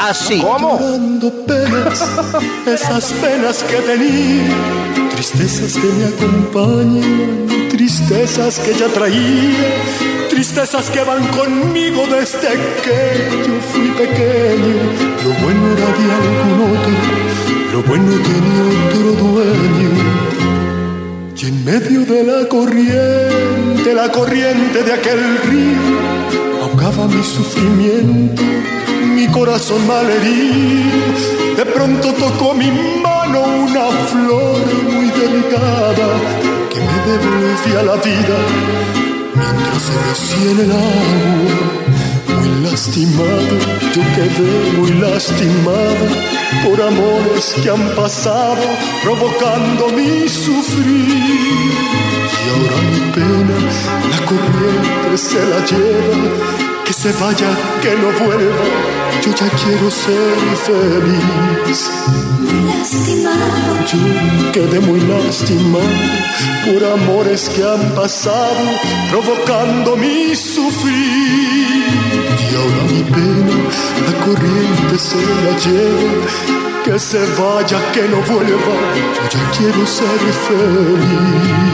Así. 0.01 0.41
Llorando 0.41 1.31
penas, 1.45 2.01
esas 2.67 3.13
penas 3.13 3.63
que 3.63 3.77
tenía, 3.77 5.09
tristezas 5.11 5.73
que 5.75 5.87
me 5.87 6.05
acompañan, 6.13 7.69
tristezas 7.69 8.59
que 8.59 8.73
ya 8.73 8.89
traía, 8.89 10.27
tristezas 10.29 10.89
que 10.89 11.01
van 11.01 11.25
conmigo 11.29 12.03
desde 12.07 12.51
que 12.83 13.29
yo 13.47 13.55
fui 13.71 13.91
pequeño. 13.91 14.75
Lo 15.23 15.31
bueno 15.41 15.71
era 15.71 15.87
de 15.97 16.05
algún 16.19 16.57
otro, 16.75 16.93
lo 17.71 17.83
bueno 17.83 18.11
tenía 18.11 18.63
otro 18.87 19.11
dueño. 19.23 20.05
En 21.45 21.63
medio 21.63 22.03
de 22.05 22.23
la 22.23 22.49
corriente, 22.49 23.93
la 23.93 24.11
corriente 24.11 24.81
de 24.81 24.93
aquel 24.93 25.19
río, 25.43 26.63
ahogaba 26.63 27.07
mi 27.07 27.23
sufrimiento, 27.23 28.41
mi 29.13 29.27
corazón 29.27 29.85
malherido. 29.85 31.05
De 31.55 31.65
pronto 31.65 32.13
tocó 32.13 32.55
mi 32.55 32.71
mano 32.99 33.43
una 33.67 33.85
flor 34.09 34.59
muy 34.91 35.07
delicada 35.21 36.07
que 36.71 36.79
me 36.79 36.97
devolvía 37.11 37.83
la 37.83 37.95
vida 37.97 38.37
mientras 39.35 39.81
se 39.85 39.95
mecía 40.07 40.51
en 40.51 40.59
el 40.61 40.71
agua. 40.71 42.39
Muy 42.39 42.71
lastimado, 42.71 43.55
yo 43.93 44.01
quedé 44.15 44.71
muy 44.79 44.91
lastimado 44.99 46.44
por 46.66 46.82
amores 46.82 47.55
que 47.61 47.70
han 47.70 47.95
pasado 47.95 48.63
provocando 49.03 49.89
mi 49.89 50.28
sufrir. 50.28 51.72
Y 52.41 52.49
ahora 52.53 52.78
mi 52.91 53.01
pena, 53.11 53.57
la 54.11 54.26
corriente 54.26 55.18
se 55.18 55.41
la 55.51 55.59
lleva, 55.63 56.18
que 56.84 56.93
se 56.93 57.11
vaya, 57.13 57.51
que 57.82 57.91
no 58.01 58.09
vuelva, 58.26 58.66
yo 59.24 59.32
ya 59.36 59.49
quiero 59.61 59.91
ser 59.91 60.36
feliz. 60.66 61.91
Muy 62.39 62.61
lastimado, 62.74 63.72
Yo 63.91 64.51
quedé 64.51 64.80
muy 64.80 64.99
lastimado 65.01 66.26
por 66.66 66.84
amores 66.84 67.49
que 67.49 67.63
han 67.63 67.93
pasado 67.93 68.66
provocando 69.11 69.95
mi 69.95 70.36
sufrir. 70.36 71.86
Y 72.51 72.55
ahora 72.55 72.84
mi 72.91 73.03
pena, 73.03 73.55
la 74.05 74.26
corriente 74.26 74.97
se 74.97 75.18
la 75.18 75.57
lleva. 75.57 76.55
Que 76.86 76.99
se 76.99 77.17
vaya, 77.17 77.79
que 77.93 78.03
no 78.03 78.21
vuelva. 78.21 78.75
Yo 79.15 79.23
ya 79.27 79.51
quiero 79.57 79.88
ser 79.88 80.19
feliz. 80.45 81.65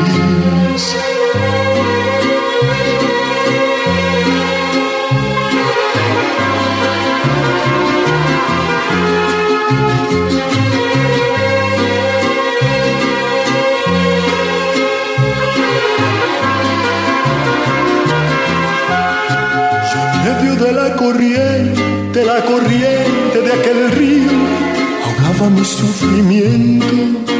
Mi 25.49 25.65
sufrimiento, 25.65 26.95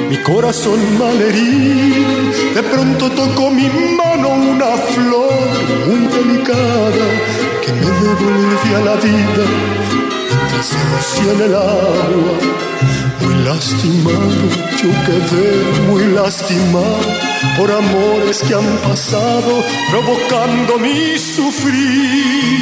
mi 0.10 0.18
corazón 0.24 0.80
malherido. 0.98 2.06
De 2.56 2.64
pronto 2.64 3.10
tocó 3.12 3.52
mi 3.52 3.70
mano 3.96 4.30
una 4.30 4.72
flor 4.94 5.50
muy 5.88 6.08
delicada 6.08 7.06
que 7.64 7.72
me 7.74 7.90
devolvía 8.04 8.80
la 8.86 8.96
vida 8.96 9.46
mientras 10.30 10.66
se 10.66 11.22
en 11.32 11.42
el 11.42 11.56
agua. 11.56 12.36
Muy 13.22 13.36
lastimado, 13.46 14.46
yo 14.82 14.90
quedé 15.06 15.48
muy 15.88 16.06
lastimado 16.08 17.10
por 17.58 17.72
amores 17.72 18.42
que 18.42 18.54
han 18.56 18.78
pasado 18.78 19.64
provocando 19.92 20.80
mi 20.80 21.18
sufrir. 21.18 22.62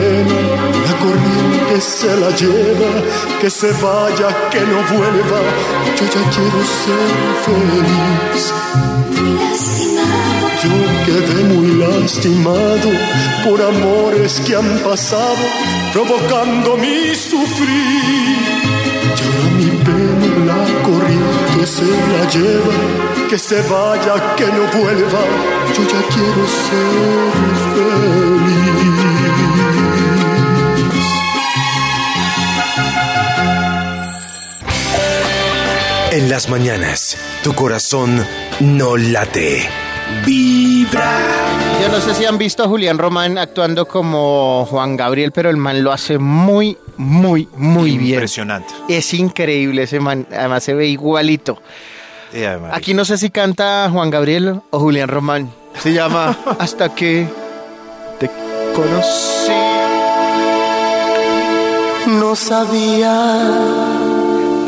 La 0.00 0.94
corriente 0.98 1.80
se 1.80 2.16
la 2.16 2.30
lleva, 2.30 2.92
que 3.40 3.50
se 3.50 3.70
vaya, 3.72 4.28
que 4.50 4.60
no 4.60 4.78
vuelva. 4.92 5.40
Yo 5.96 6.04
ya 6.14 6.22
quiero 6.34 6.60
ser 6.82 7.10
feliz. 7.44 8.44
Yo 10.62 10.74
quedé 11.06 11.44
muy 11.44 11.68
lastimado 11.76 12.90
por 13.44 13.60
amores 13.62 14.40
que 14.40 14.56
han 14.56 14.78
pasado 14.80 15.44
provocando 15.92 16.76
mi 16.76 17.14
sufrir. 17.14 18.38
Llora 19.16 19.46
mi 19.58 19.70
pena, 19.84 20.28
la 20.50 20.82
corriente 20.82 21.66
se 21.66 21.84
la 21.84 22.28
lleva 22.30 23.10
que 23.30 23.38
se 23.38 23.62
vaya, 23.62 24.34
que 24.34 24.46
no 24.46 24.64
vuelva. 24.76 25.22
Yo 25.72 25.82
ya 25.84 26.02
quiero 26.08 26.44
ser 26.64 27.30
feliz. 27.74 28.79
En 36.12 36.28
las 36.28 36.48
mañanas, 36.48 37.16
tu 37.44 37.54
corazón 37.54 38.26
no 38.58 38.96
late. 38.96 39.68
Vibra. 40.26 41.18
Yo 41.80 41.88
no 41.88 42.00
sé 42.00 42.14
si 42.16 42.24
han 42.24 42.36
visto 42.36 42.64
a 42.64 42.68
Julián 42.68 42.98
Román 42.98 43.38
actuando 43.38 43.86
como 43.86 44.66
Juan 44.68 44.96
Gabriel, 44.96 45.30
pero 45.30 45.50
el 45.50 45.56
man 45.56 45.84
lo 45.84 45.92
hace 45.92 46.18
muy, 46.18 46.76
muy, 46.96 47.48
muy 47.54 47.96
bien. 47.96 48.14
Impresionante. 48.14 48.74
Es 48.88 49.14
increíble 49.14 49.84
ese 49.84 50.00
man, 50.00 50.26
además 50.32 50.64
se 50.64 50.74
ve 50.74 50.88
igualito. 50.88 51.62
Aquí 52.72 52.92
no 52.92 53.04
sé 53.04 53.16
si 53.16 53.30
canta 53.30 53.88
Juan 53.92 54.10
Gabriel 54.10 54.62
o 54.70 54.80
Julián 54.80 55.08
Román. 55.08 55.52
Se 55.80 55.92
llama 55.92 56.36
Hasta 56.58 56.92
que 56.92 57.28
te 58.18 58.28
conocí. 58.74 59.52
No 62.18 62.34
sabía 62.34 64.19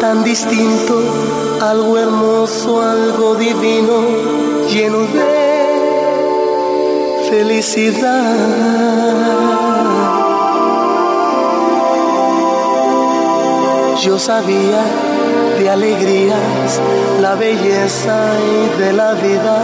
Tan 0.00 0.24
distinto, 0.24 0.98
algo 1.60 1.98
hermoso, 1.98 2.80
algo 2.80 3.34
divino, 3.34 4.00
lleno 4.66 5.00
de 5.00 5.40
felicidad. 7.28 8.34
Yo 14.02 14.18
sabía 14.18 14.82
de 15.58 15.68
alegrías, 15.68 16.80
la 17.20 17.34
belleza 17.34 18.16
y 18.54 18.80
de 18.82 18.92
la 18.94 19.12
vida, 19.12 19.58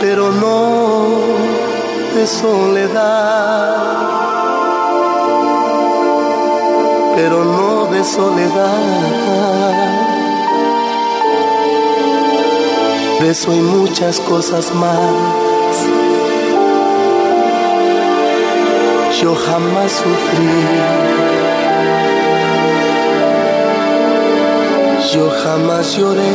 pero 0.00 0.32
no 0.32 1.08
de 2.14 2.26
soledad. 2.26 3.76
Pero 7.14 7.44
no 7.44 7.57
de 7.98 8.04
soledad. 8.04 8.78
De 13.20 13.30
eso 13.30 13.52
y 13.52 13.60
muchas 13.60 14.20
cosas 14.20 14.72
más. 14.72 15.74
Yo 19.20 19.34
jamás 19.34 19.90
sufrí 19.90 21.38
yo 25.12 25.30
jamás 25.42 25.96
lloré. 25.96 26.34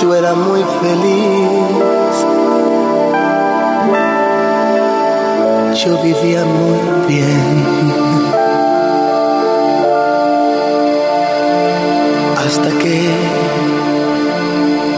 Yo 0.00 0.14
era 0.14 0.32
muy 0.34 0.62
feliz. 0.80 1.95
Yo 5.84 6.02
vivía 6.02 6.42
muy 6.44 7.06
bien. 7.06 7.64
Hasta 12.38 12.70
que 12.78 13.10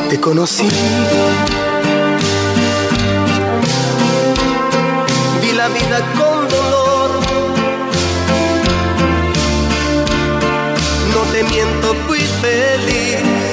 te 0.09 0.20
conocí. 0.20 0.68
Vi 5.43 5.53
la 5.53 5.68
vida 5.68 5.99
con 6.16 6.49
miento, 11.43 11.95
fui 12.07 12.20
feliz. 12.41 13.47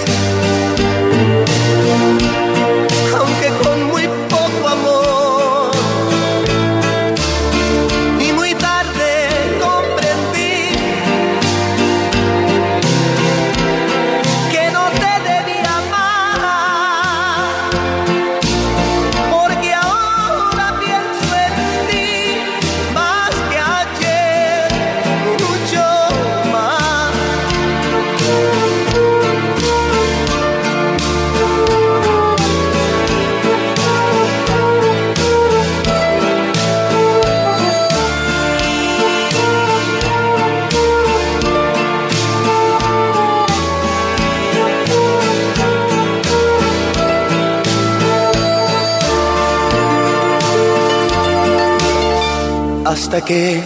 Hasta 53.16 53.26
que 53.26 53.62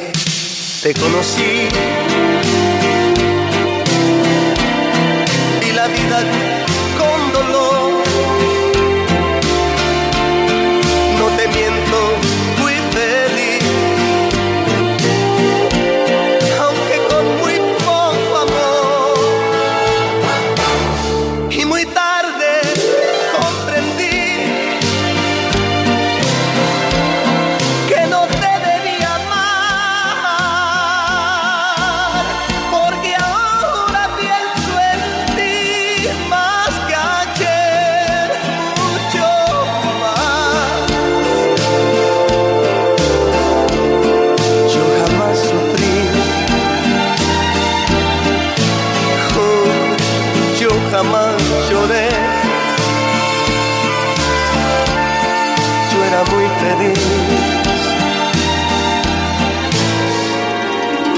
te 0.84 0.94
conocí. 0.94 1.68
Y 5.68 5.72
la 5.72 5.88
vida 5.88 6.49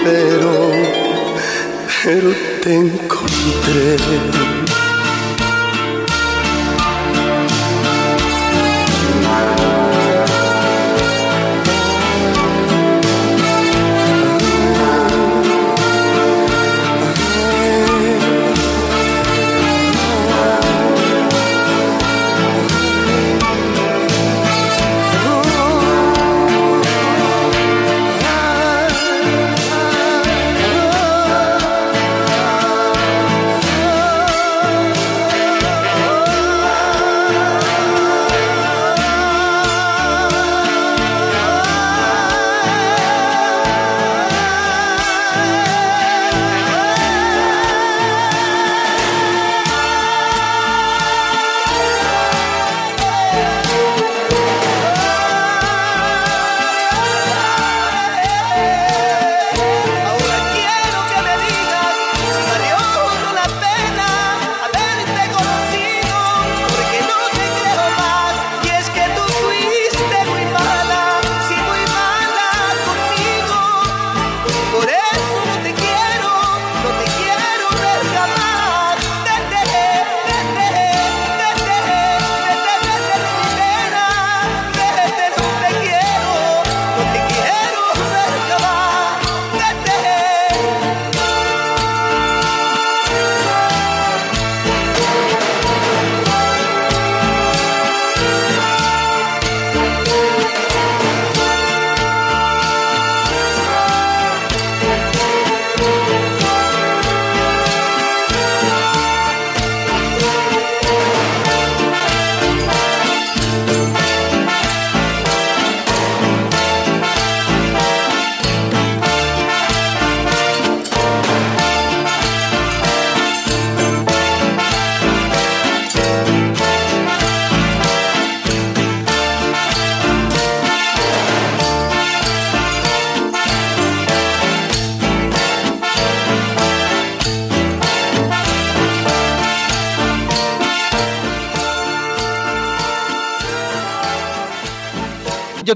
pero, 0.04 0.72
pero 2.04 2.34
te 2.64 2.76
encontré. 2.76 3.98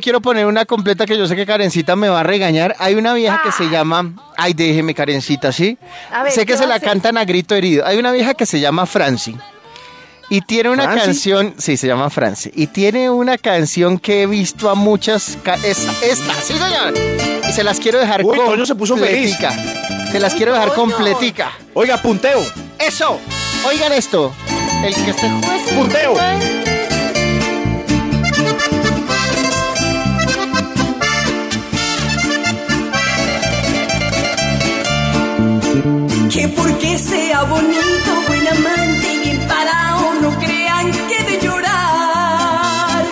Quiero 0.06 0.22
poner 0.22 0.45
una 0.45 0.66
completa 0.66 1.08
que 1.08 1.18
yo 1.18 1.26
sé 1.26 1.36
que 1.36 1.47
Karencita 1.47 1.95
me 1.95 2.08
va 2.10 2.20
a 2.20 2.24
regañar. 2.24 2.76
Hay 2.78 2.93
una 2.93 3.16
vieja 3.16 3.41
que 3.43 3.51
se 3.51 3.72
llama. 3.72 4.14
Ay, 4.38 4.53
déjeme, 4.53 4.93
Karencita, 4.93 5.51
¿sí? 5.51 5.80
A 6.12 6.22
ver, 6.22 6.32
sé 6.32 6.41
que 6.41 6.53
¿qué 6.53 6.58
se 6.60 6.68
la 6.68 6.76
hacer? 6.76 6.89
cantan 6.89 7.18
a 7.18 7.26
grito 7.26 7.56
herido. 7.56 7.84
Hay 7.88 7.97
una 7.97 8.12
vieja 8.12 8.36
que 8.36 8.45
se 8.45 8.60
llama 8.60 8.86
Franci. 8.86 9.36
Y 10.30 10.41
tiene 10.41 10.70
una 10.70 10.84
¿Franci? 10.84 11.06
canción. 11.06 11.56
Sí, 11.58 11.76
se 11.76 11.88
llama 11.88 12.12
Franci. 12.12 12.51
Y 12.53 12.68
tiene 12.68 13.10
una 13.10 13.39
canción 13.39 13.97
que 13.97 14.22
he 14.22 14.28
visto 14.28 14.70
a 14.70 14.76
muchas. 14.76 15.39
Esta, 15.64 15.91
esta, 16.03 16.34
sí, 16.36 16.53
señor. 16.53 16.93
Y 17.49 17.51
se 17.51 17.64
las 17.64 17.80
quiero 17.80 17.97
dejar 17.97 18.24
Uy, 18.24 18.38
Toño 18.38 18.66
se 18.68 18.76
puso 18.76 18.95
feliz. 18.97 19.36
completica. 19.38 20.12
Se 20.12 20.20
las 20.20 20.36
quiero 20.36 20.53
dejar 20.53 20.72
completica. 20.74 21.51
Oiga, 21.74 21.97
punteo. 21.99 22.45
Eso. 22.78 23.20
Oigan 23.68 23.91
esto. 23.91 24.32
El 24.84 24.93
que 24.93 25.10
esté 25.10 25.32
Punteo. 25.76 26.14
Que 36.30 36.47
porque 36.49 36.97
sea 36.97 37.43
bonito, 37.43 38.11
buen 38.28 38.47
amante 38.47 39.13
y 39.13 39.19
bien 39.19 39.47
parado, 39.47 40.13
no 40.21 40.38
crean 40.39 40.91
que 40.91 41.23
de 41.23 41.39
llorar. 41.41 43.05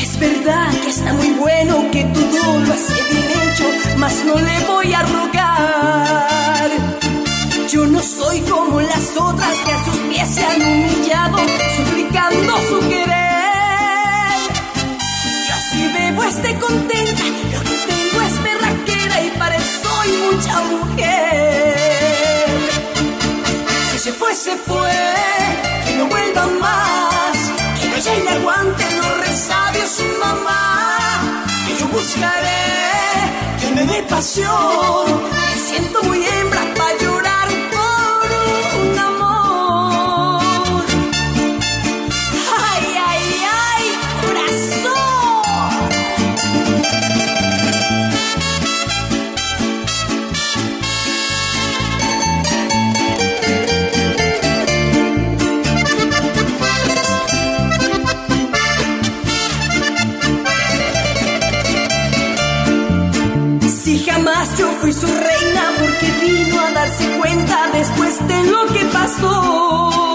Es 0.00 0.18
verdad 0.18 0.70
que 0.82 0.88
está 0.90 1.12
muy 1.12 1.30
bueno, 1.32 1.88
que 1.92 2.04
todo 2.04 2.60
lo 2.60 2.72
hace 2.72 2.94
bien 3.10 3.26
hecho, 3.42 3.64
mas 3.98 4.24
no 4.24 4.34
le 4.34 4.60
voy 4.66 4.92
a 4.92 5.02
rogar. 5.02 6.70
Yo 7.70 7.86
no 7.86 8.00
soy 8.02 8.40
como 8.40 8.80
las 8.80 9.16
otras 9.16 9.56
que 9.64 9.72
a 9.72 9.84
sus 9.84 9.96
pies 10.08 10.28
se 10.28 10.44
han 10.44 10.62
humillado, 10.62 11.38
suplicando 11.76 12.52
su 12.68 12.80
querer. 12.88 14.36
Yo 15.46 15.54
si 15.70 15.86
bebo 15.92 16.24
esté 16.24 16.54
contenta, 16.58 17.22
lo 17.52 17.60
que 17.60 17.76
tengo 17.86 18.20
es 18.26 18.42
berraquera 18.42 19.22
y 19.22 19.30
para 19.38 19.56
eso 19.56 19.82
soy 19.84 20.08
mucha 20.32 20.60
mujer. 20.62 21.95
Se 24.36 24.54
fue, 24.58 24.92
que 25.86 25.94
no 25.96 26.06
vuelva 26.08 26.46
más, 26.60 27.36
que 27.80 27.88
vaya 27.88 28.16
y 28.18 28.22
le 28.22 28.30
aguante 28.30 28.84
los 28.96 29.18
resabios 29.26 29.90
su 29.90 30.04
mamá, 30.20 30.98
que 31.66 31.80
yo 31.80 31.88
buscaré, 31.88 32.66
que 33.60 33.70
me 33.74 33.86
dé 33.86 34.02
pasión, 34.02 35.22
me 35.32 35.56
siento 35.58 36.02
muy 36.02 36.22
hembra 36.24 36.55
fui 64.86 64.92
su 64.92 65.06
reina 65.08 65.62
porque 65.80 66.06
vino 66.22 66.60
a 66.60 66.70
darse 66.70 67.08
cuenta 67.18 67.56
después 67.72 68.28
de 68.28 68.44
lo 68.52 68.66
que 68.66 68.84
pasó. 68.92 70.14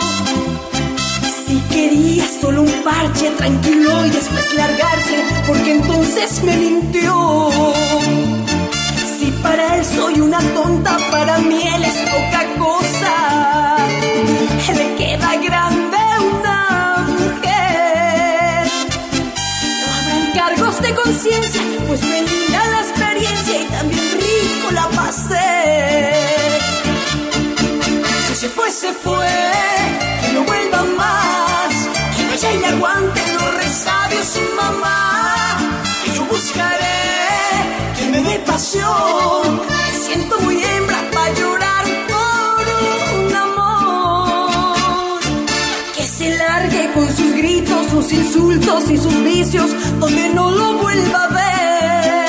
Si 1.46 1.60
quería 1.74 2.26
solo 2.40 2.62
un 2.62 2.72
parche 2.82 3.32
tranquilo 3.32 4.06
y 4.06 4.10
después 4.12 4.54
largarse, 4.54 5.18
porque 5.46 5.72
entonces 5.72 6.42
me 6.44 6.56
mintió. 6.56 7.50
Si 9.20 9.26
para 9.44 9.76
él 9.76 9.84
soy 9.86 10.22
una 10.22 10.40
tonta, 10.40 10.98
para 11.12 11.38
mí 11.40 11.62
él 11.76 11.84
es 11.84 11.98
poca 12.10 12.42
cosa. 12.58 13.78
Le 14.78 14.96
queda 14.96 15.36
grande 15.48 15.91
se 28.82 28.92
fue, 28.94 29.28
que 30.22 30.34
no 30.34 30.44
vuelva 30.44 30.84
más, 30.98 31.72
que 32.16 32.26
vaya 32.30 32.52
y 32.60 32.64
aguante 32.74 33.22
los 33.34 33.54
resabios 33.62 34.26
su 34.26 34.42
mamá. 34.56 35.36
Y 36.08 36.16
yo 36.16 36.26
buscaré 36.26 37.02
que 37.96 38.06
me 38.12 38.24
dé 38.24 38.40
pasión, 38.40 39.62
me 39.70 40.00
siento 40.06 40.40
muy 40.40 40.64
hembra 40.64 41.00
para 41.14 41.34
llorar 41.36 41.86
por 42.12 42.64
un 43.20 43.36
amor. 43.36 45.20
Que 45.96 46.04
se 46.04 46.36
largue 46.36 46.92
con 46.96 47.08
sus 47.16 47.32
gritos, 47.34 47.88
sus 47.92 48.12
insultos 48.12 48.90
y 48.90 48.98
sus 48.98 49.24
vicios, 49.24 49.70
donde 50.00 50.30
no 50.30 50.50
lo 50.50 50.74
vuelva 50.80 51.26
a 51.26 51.28
ver. 51.28 52.21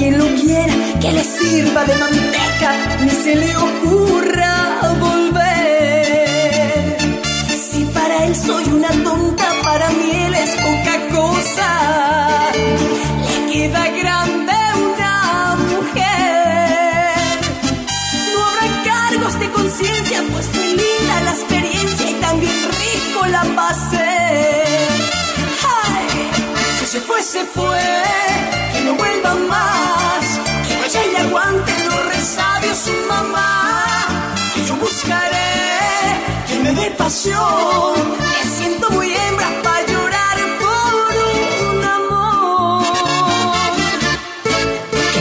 Quien 0.00 0.16
lo 0.16 0.26
quiera, 0.28 0.74
que 0.98 1.12
le 1.12 1.22
sirva 1.22 1.84
de 1.84 1.94
manteca, 1.96 2.70
ni 3.02 3.10
se 3.10 3.34
le 3.36 3.54
ocurra 3.54 4.94
volver. 4.98 6.16
Si 7.70 7.84
para 7.84 8.24
él 8.24 8.34
soy 8.34 8.64
una 8.64 8.88
tonta, 9.04 9.44
para 9.62 9.90
mí 9.90 10.10
él 10.26 10.34
es 10.34 10.52
poca 10.66 10.94
cosa. 11.14 11.68
Le 13.26 13.52
queda 13.52 13.88
grande 14.00 14.54
una 14.88 15.56
mujer. 15.68 17.12
No 18.32 18.38
habrá 18.48 18.68
cargos 18.82 19.34
de 19.38 19.50
conciencia, 19.50 20.24
pues 20.32 20.46
fue 20.46 20.66
linda 20.80 21.20
la 21.26 21.32
experiencia 21.32 22.10
y 22.10 22.14
también 22.14 22.56
rico 22.80 23.26
la 23.26 23.42
pasé. 23.54 24.16
Ay, 25.84 26.08
si 26.78 26.86
se 26.86 27.00
fue, 27.02 27.22
se 27.22 27.44
fue, 27.44 27.84
no 28.90 28.96
vuelva 28.96 29.34
más, 29.34 30.40
que 30.66 30.76
vaya 30.76 31.00
y 31.12 31.16
aguante 31.16 31.72
los 31.84 32.06
resabios 32.06 32.78
su 32.78 32.92
mamá. 33.08 33.84
Y 34.56 34.64
yo 34.66 34.76
buscaré 34.76 35.38
que 36.48 36.58
me 36.58 36.72
dé 36.72 36.90
pasión, 36.92 37.94
me 38.18 38.50
siento 38.50 38.90
muy 38.90 39.12
hembra 39.12 39.48
para 39.62 39.86
llorar 39.86 40.38
por 40.60 41.12
un 41.70 41.84
amor. 41.84 42.84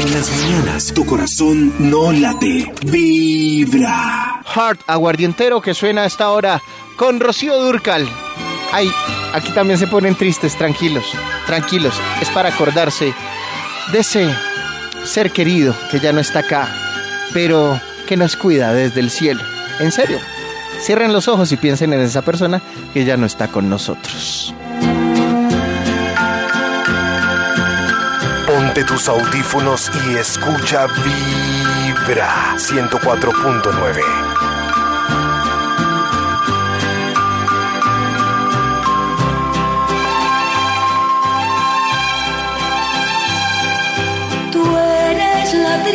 En 0.02 0.14
las 0.14 0.32
mañanas 0.32 0.94
tu 0.94 1.06
corazón 1.06 1.74
no 1.80 2.12
late, 2.12 2.74
vibra. 2.86 4.42
Heart 4.46 4.82
aguardientero 4.88 5.62
que 5.62 5.74
suena 5.74 6.04
a 6.04 6.06
esta 6.06 6.32
hora 6.32 6.62
con 6.96 7.20
Rocío 7.20 7.58
Durcal. 7.60 8.10
Ay, 8.72 8.92
aquí 9.34 9.52
también 9.52 9.80
se 9.80 9.88
ponen 9.88 10.16
tristes, 10.16 10.56
tranquilos, 10.56 11.06
tranquilos. 11.46 11.94
Es 12.22 12.30
para 12.30 12.50
acordarse 12.50 13.14
de 13.92 14.00
ese 14.00 14.30
ser 15.04 15.32
querido 15.32 15.76
que 15.90 16.00
ya 16.00 16.14
no 16.14 16.20
está 16.20 16.40
acá, 16.40 16.68
pero 17.34 17.80
que 18.08 18.18
nos 18.18 18.36
cuida 18.36 18.74
desde 18.74 19.00
el 19.00 19.10
cielo. 19.10 19.42
En 19.80 19.92
serio, 19.92 20.20
cierren 20.82 21.14
los 21.14 21.28
ojos 21.28 21.52
y 21.52 21.58
piensen 21.58 21.94
en 21.94 22.02
esa 22.02 22.22
persona 22.22 22.62
que 22.94 23.06
ya 23.06 23.18
no 23.18 23.26
está 23.26 23.48
con 23.48 23.70
nosotros. 23.70 24.54
Ponte 28.46 28.84
tus 28.84 29.08
audífonos 29.08 29.92
y 30.08 30.16
escucha 30.16 30.88
Vibra 30.88 32.56
104.9. 32.58 34.39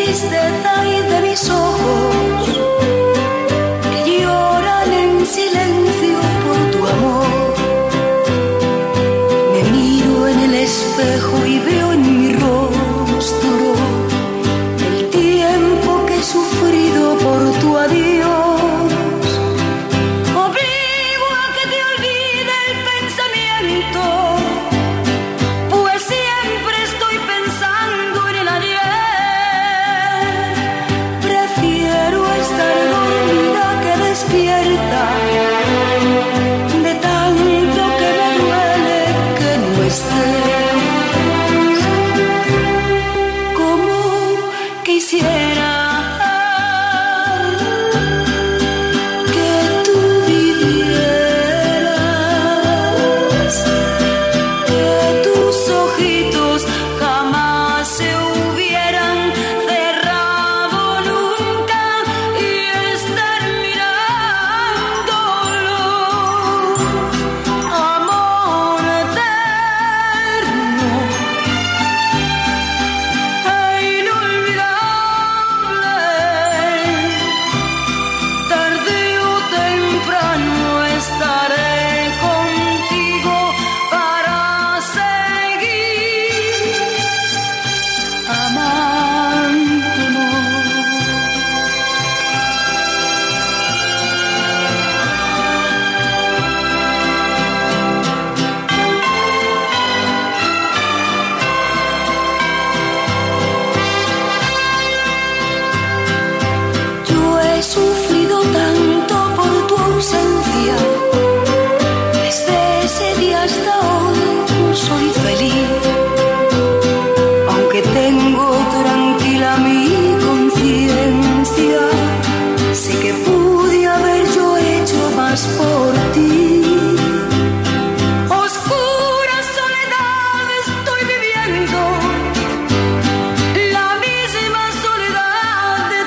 y 0.06 1.00
de 1.08 1.20
mis 1.22 1.48
ojos 1.48 2.23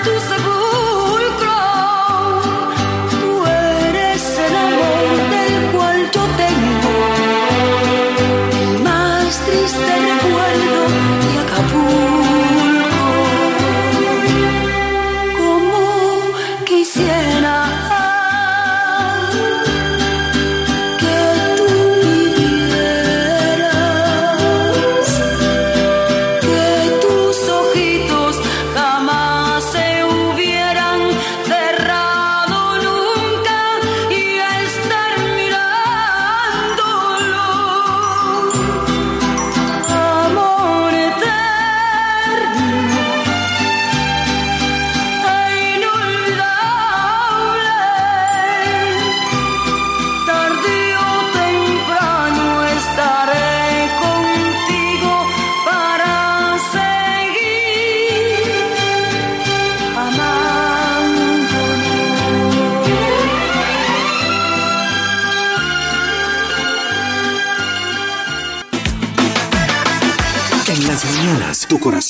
tout 0.08 0.20
se 0.22 0.47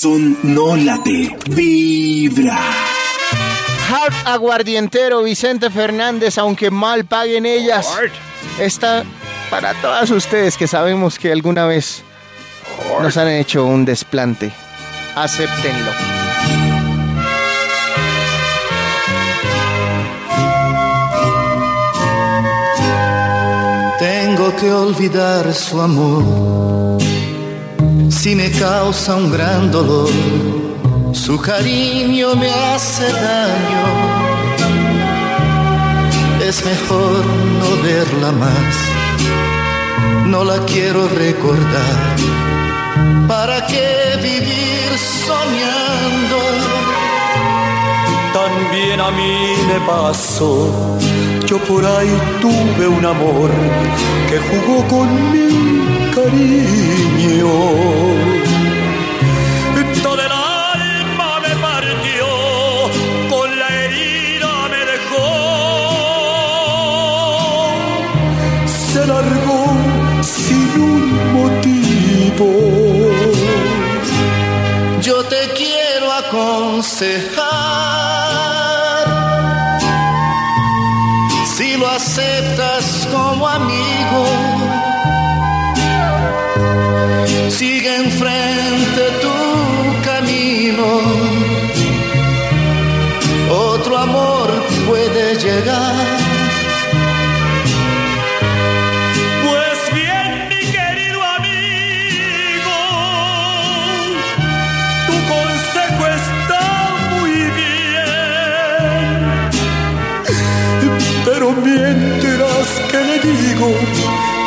corazón 0.07 0.37
no 0.43 0.75
late, 0.75 1.35
vibra. 1.47 2.57
Hard 3.89 4.13
Aguardientero 4.25 5.23
Vicente 5.23 5.69
Fernández, 5.69 6.37
aunque 6.37 6.71
mal 6.71 7.05
paguen 7.05 7.45
ellas. 7.45 7.87
Está 8.59 9.03
para 9.49 9.73
todas 9.75 10.09
ustedes 10.11 10.57
que 10.57 10.67
sabemos 10.67 11.17
que 11.17 11.31
alguna 11.31 11.65
vez 11.65 12.03
nos 13.01 13.17
han 13.17 13.29
hecho 13.29 13.65
un 13.65 13.85
desplante. 13.85 14.51
Acéptenlo. 15.15 15.91
Tengo 23.99 24.55
que 24.55 24.71
olvidar 24.71 25.53
su 25.53 25.81
amor 25.81 26.76
si 28.17 28.35
me 28.35 28.49
causa 28.51 29.15
un 29.15 29.31
gran 29.31 29.71
dolor. 29.71 30.09
Su 31.13 31.39
cariño 31.39 32.35
me 32.35 32.49
hace 32.49 33.05
daño. 33.11 33.83
Es 36.41 36.65
mejor 36.65 37.23
no 37.59 37.69
verla 37.83 38.31
más. 38.31 38.75
No 40.25 40.43
la 40.43 40.57
quiero 40.65 41.07
recordar. 41.09 42.15
¿Para 43.27 43.65
qué 43.67 44.17
vivir 44.21 44.89
soñando? 45.25 46.39
También 48.33 48.99
a 48.99 49.11
mí 49.11 49.37
me 49.69 49.79
pasó. 49.85 50.97
Yo 51.47 51.57
por 51.59 51.85
ahí 51.85 52.13
tuve 52.41 52.87
un 52.89 53.05
amor 53.05 53.49
que 54.29 54.37
jugó 54.37 54.85
con 54.89 55.07
mi 55.31 55.47
cariño. 56.13 57.53
Todo 60.03 60.21
el 60.21 60.31
alma 60.31 61.39
me 61.39 61.55
partió, 61.67 62.27
con 63.29 63.47
la 63.59 63.67
herida 63.81 64.67
me 64.73 64.81
dejó. 64.91 65.27
Se 68.91 69.07
largó 69.07 69.61
sin 70.21 70.69
un 70.81 71.01
motivo. 71.37 72.49
Yo 75.01 75.23
te 75.23 75.41
quiero 75.55 76.11
aconsejar. 76.11 77.36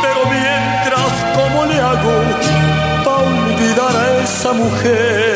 Pero 0.02 0.20
mientras 0.30 1.12
cómo 1.36 1.66
le 1.66 1.78
hago 1.80 2.16
para 3.04 3.18
olvidar 3.18 3.96
a 3.96 4.22
esa 4.22 4.52
mujer. 4.52 5.34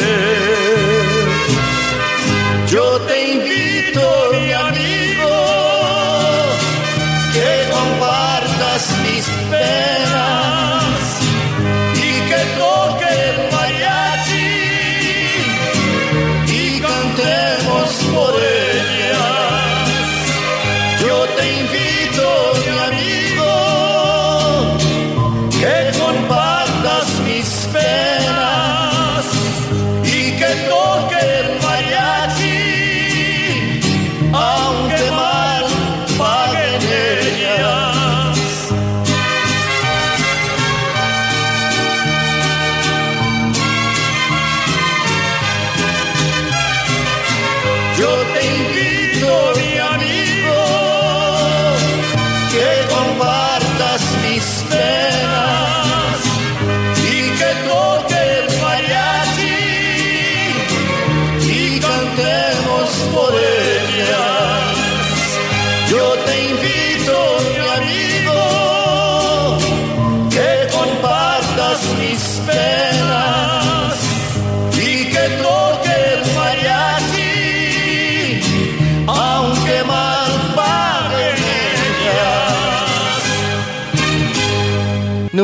Yo 2.68 3.00
te 3.02 3.32
invito, 3.32 3.63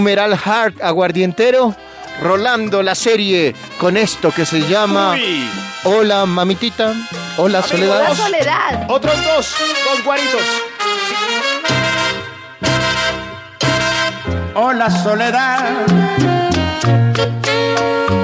Numeral 0.01 0.33
Hard 0.33 0.81
Aguardientero. 0.81 1.77
Rolando 2.23 2.83
la 2.83 2.95
serie 2.95 3.55
con 3.79 3.99
esto 3.99 4.33
que 4.33 4.47
se 4.47 4.61
llama 4.67 5.15
Hola 5.85 6.25
Mamitita, 6.25 6.95
Hola 7.37 7.63
Soledad. 7.63 8.07
Hola, 8.07 8.15
Soledad. 8.15 8.87
Otros 8.89 9.15
dos, 9.23 9.55
dos 9.85 10.03
guaritos. 10.03 10.41
Hola 14.55 14.91
soledad, 14.91 15.87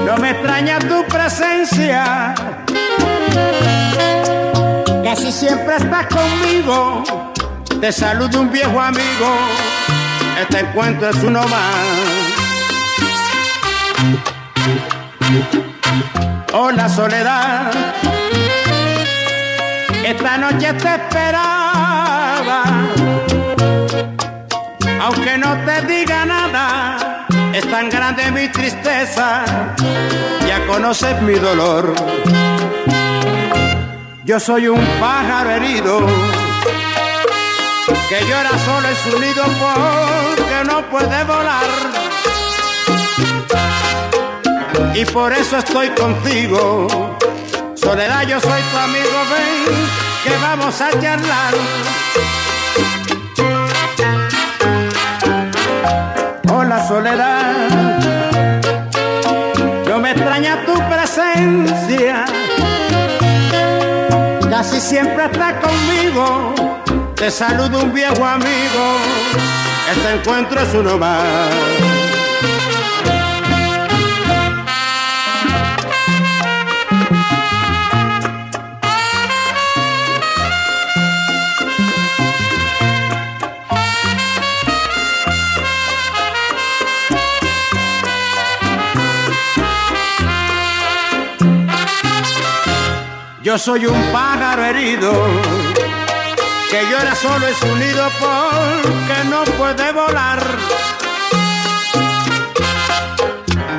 no 0.05 0.17
me 0.17 0.31
extraña 0.31 0.77
tu 0.79 1.05
presencia, 1.05 2.35
casi 5.03 5.31
siempre 5.31 5.77
estás 5.77 6.07
conmigo, 6.07 7.03
te 7.79 7.91
saludo 7.91 8.41
un 8.41 8.51
viejo 8.51 8.79
amigo, 8.79 9.37
este 10.41 10.59
encuentro 10.59 11.09
es 11.09 11.23
uno 11.23 11.41
más. 11.47 11.75
Hola 16.53 16.89
soledad, 16.89 17.71
esta 20.03 20.37
noche 20.37 20.73
te 20.73 20.95
esperaba 20.95 21.67
aunque 25.07 25.37
no 25.37 25.55
te 25.65 25.81
diga 25.83 26.25
nada, 26.25 27.25
es 27.53 27.69
tan 27.69 27.89
grande 27.89 28.29
mi 28.31 28.49
tristeza, 28.49 29.43
ya 30.45 30.65
conoces 30.67 31.21
mi 31.21 31.35
dolor. 31.35 31.93
Yo 34.25 34.39
soy 34.39 34.67
un 34.67 34.85
pájaro 34.99 35.51
herido, 35.51 36.05
que 38.09 38.21
llora 38.25 38.51
solo 38.65 38.87
en 38.87 38.95
su 38.95 39.19
nido 39.19 39.43
porque 39.43 40.63
no 40.65 40.81
puede 40.89 41.23
volar. 41.23 41.69
Y 44.93 45.05
por 45.05 45.33
eso 45.33 45.57
estoy 45.57 45.89
contigo, 45.89 46.87
Soledad, 47.75 48.23
yo 48.23 48.39
soy 48.39 48.61
tu 48.71 48.77
amigo, 48.77 49.17
ven, 49.31 49.75
que 50.23 50.37
vamos 50.41 50.81
a 50.81 50.89
charlar. 50.99 51.53
Hola 56.51 56.87
soledad, 56.87 57.53
no 59.87 59.99
me 59.99 60.11
extraña 60.11 60.65
tu 60.65 60.73
presencia, 60.89 62.25
casi 64.49 64.81
siempre 64.81 65.25
estás 65.25 65.53
conmigo, 65.63 66.53
te 67.17 67.31
saludo 67.31 67.79
un 67.79 67.91
viejo 67.91 68.23
amigo, 68.23 68.97
este 69.89 70.13
encuentro 70.13 70.61
es 70.61 70.73
uno 70.75 70.99
más. 70.99 71.49
Yo 93.41 93.57
soy 93.57 93.87
un 93.87 94.11
pájaro 94.11 94.63
herido 94.65 95.66
que 96.69 96.85
llora 96.89 97.15
solo 97.15 97.47
en 97.47 97.55
su 97.55 97.75
nido 97.75 98.09
porque 98.19 99.23
no 99.29 99.43
puede 99.57 99.91
volar. 99.93 100.39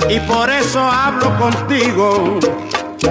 Y 0.08 0.20
por 0.20 0.48
eso 0.50 0.80
hablo 0.80 1.36
contigo. 1.38 2.38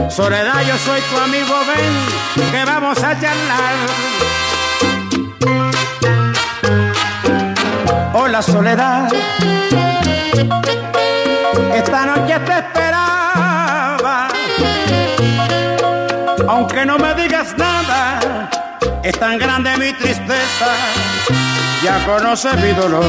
Soledad, 0.09 0.61
yo 0.67 0.78
soy 0.78 1.01
tu 1.01 1.17
amigo, 1.19 1.55
ven 1.67 2.51
que 2.51 2.65
vamos 2.65 2.97
a 3.03 3.19
charlar. 3.19 3.75
Hola 8.13 8.41
Soledad, 8.41 9.09
esta 11.75 12.05
noche 12.05 12.39
te 12.39 12.76
es 19.08 19.20
tan 19.20 19.38
grande 19.38 19.78
mi 19.78 19.93
tristeza, 19.93 20.68
ya 21.82 22.05
conoces 22.05 22.55
mi 22.62 22.72
dolor. 22.74 23.05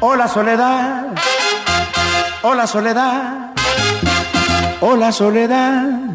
Hola 0.00 0.28
Soledad, 0.28 1.04
hola 2.42 2.66
Soledad, 2.66 3.52
hola 4.80 5.12
Soledad. 5.12 6.05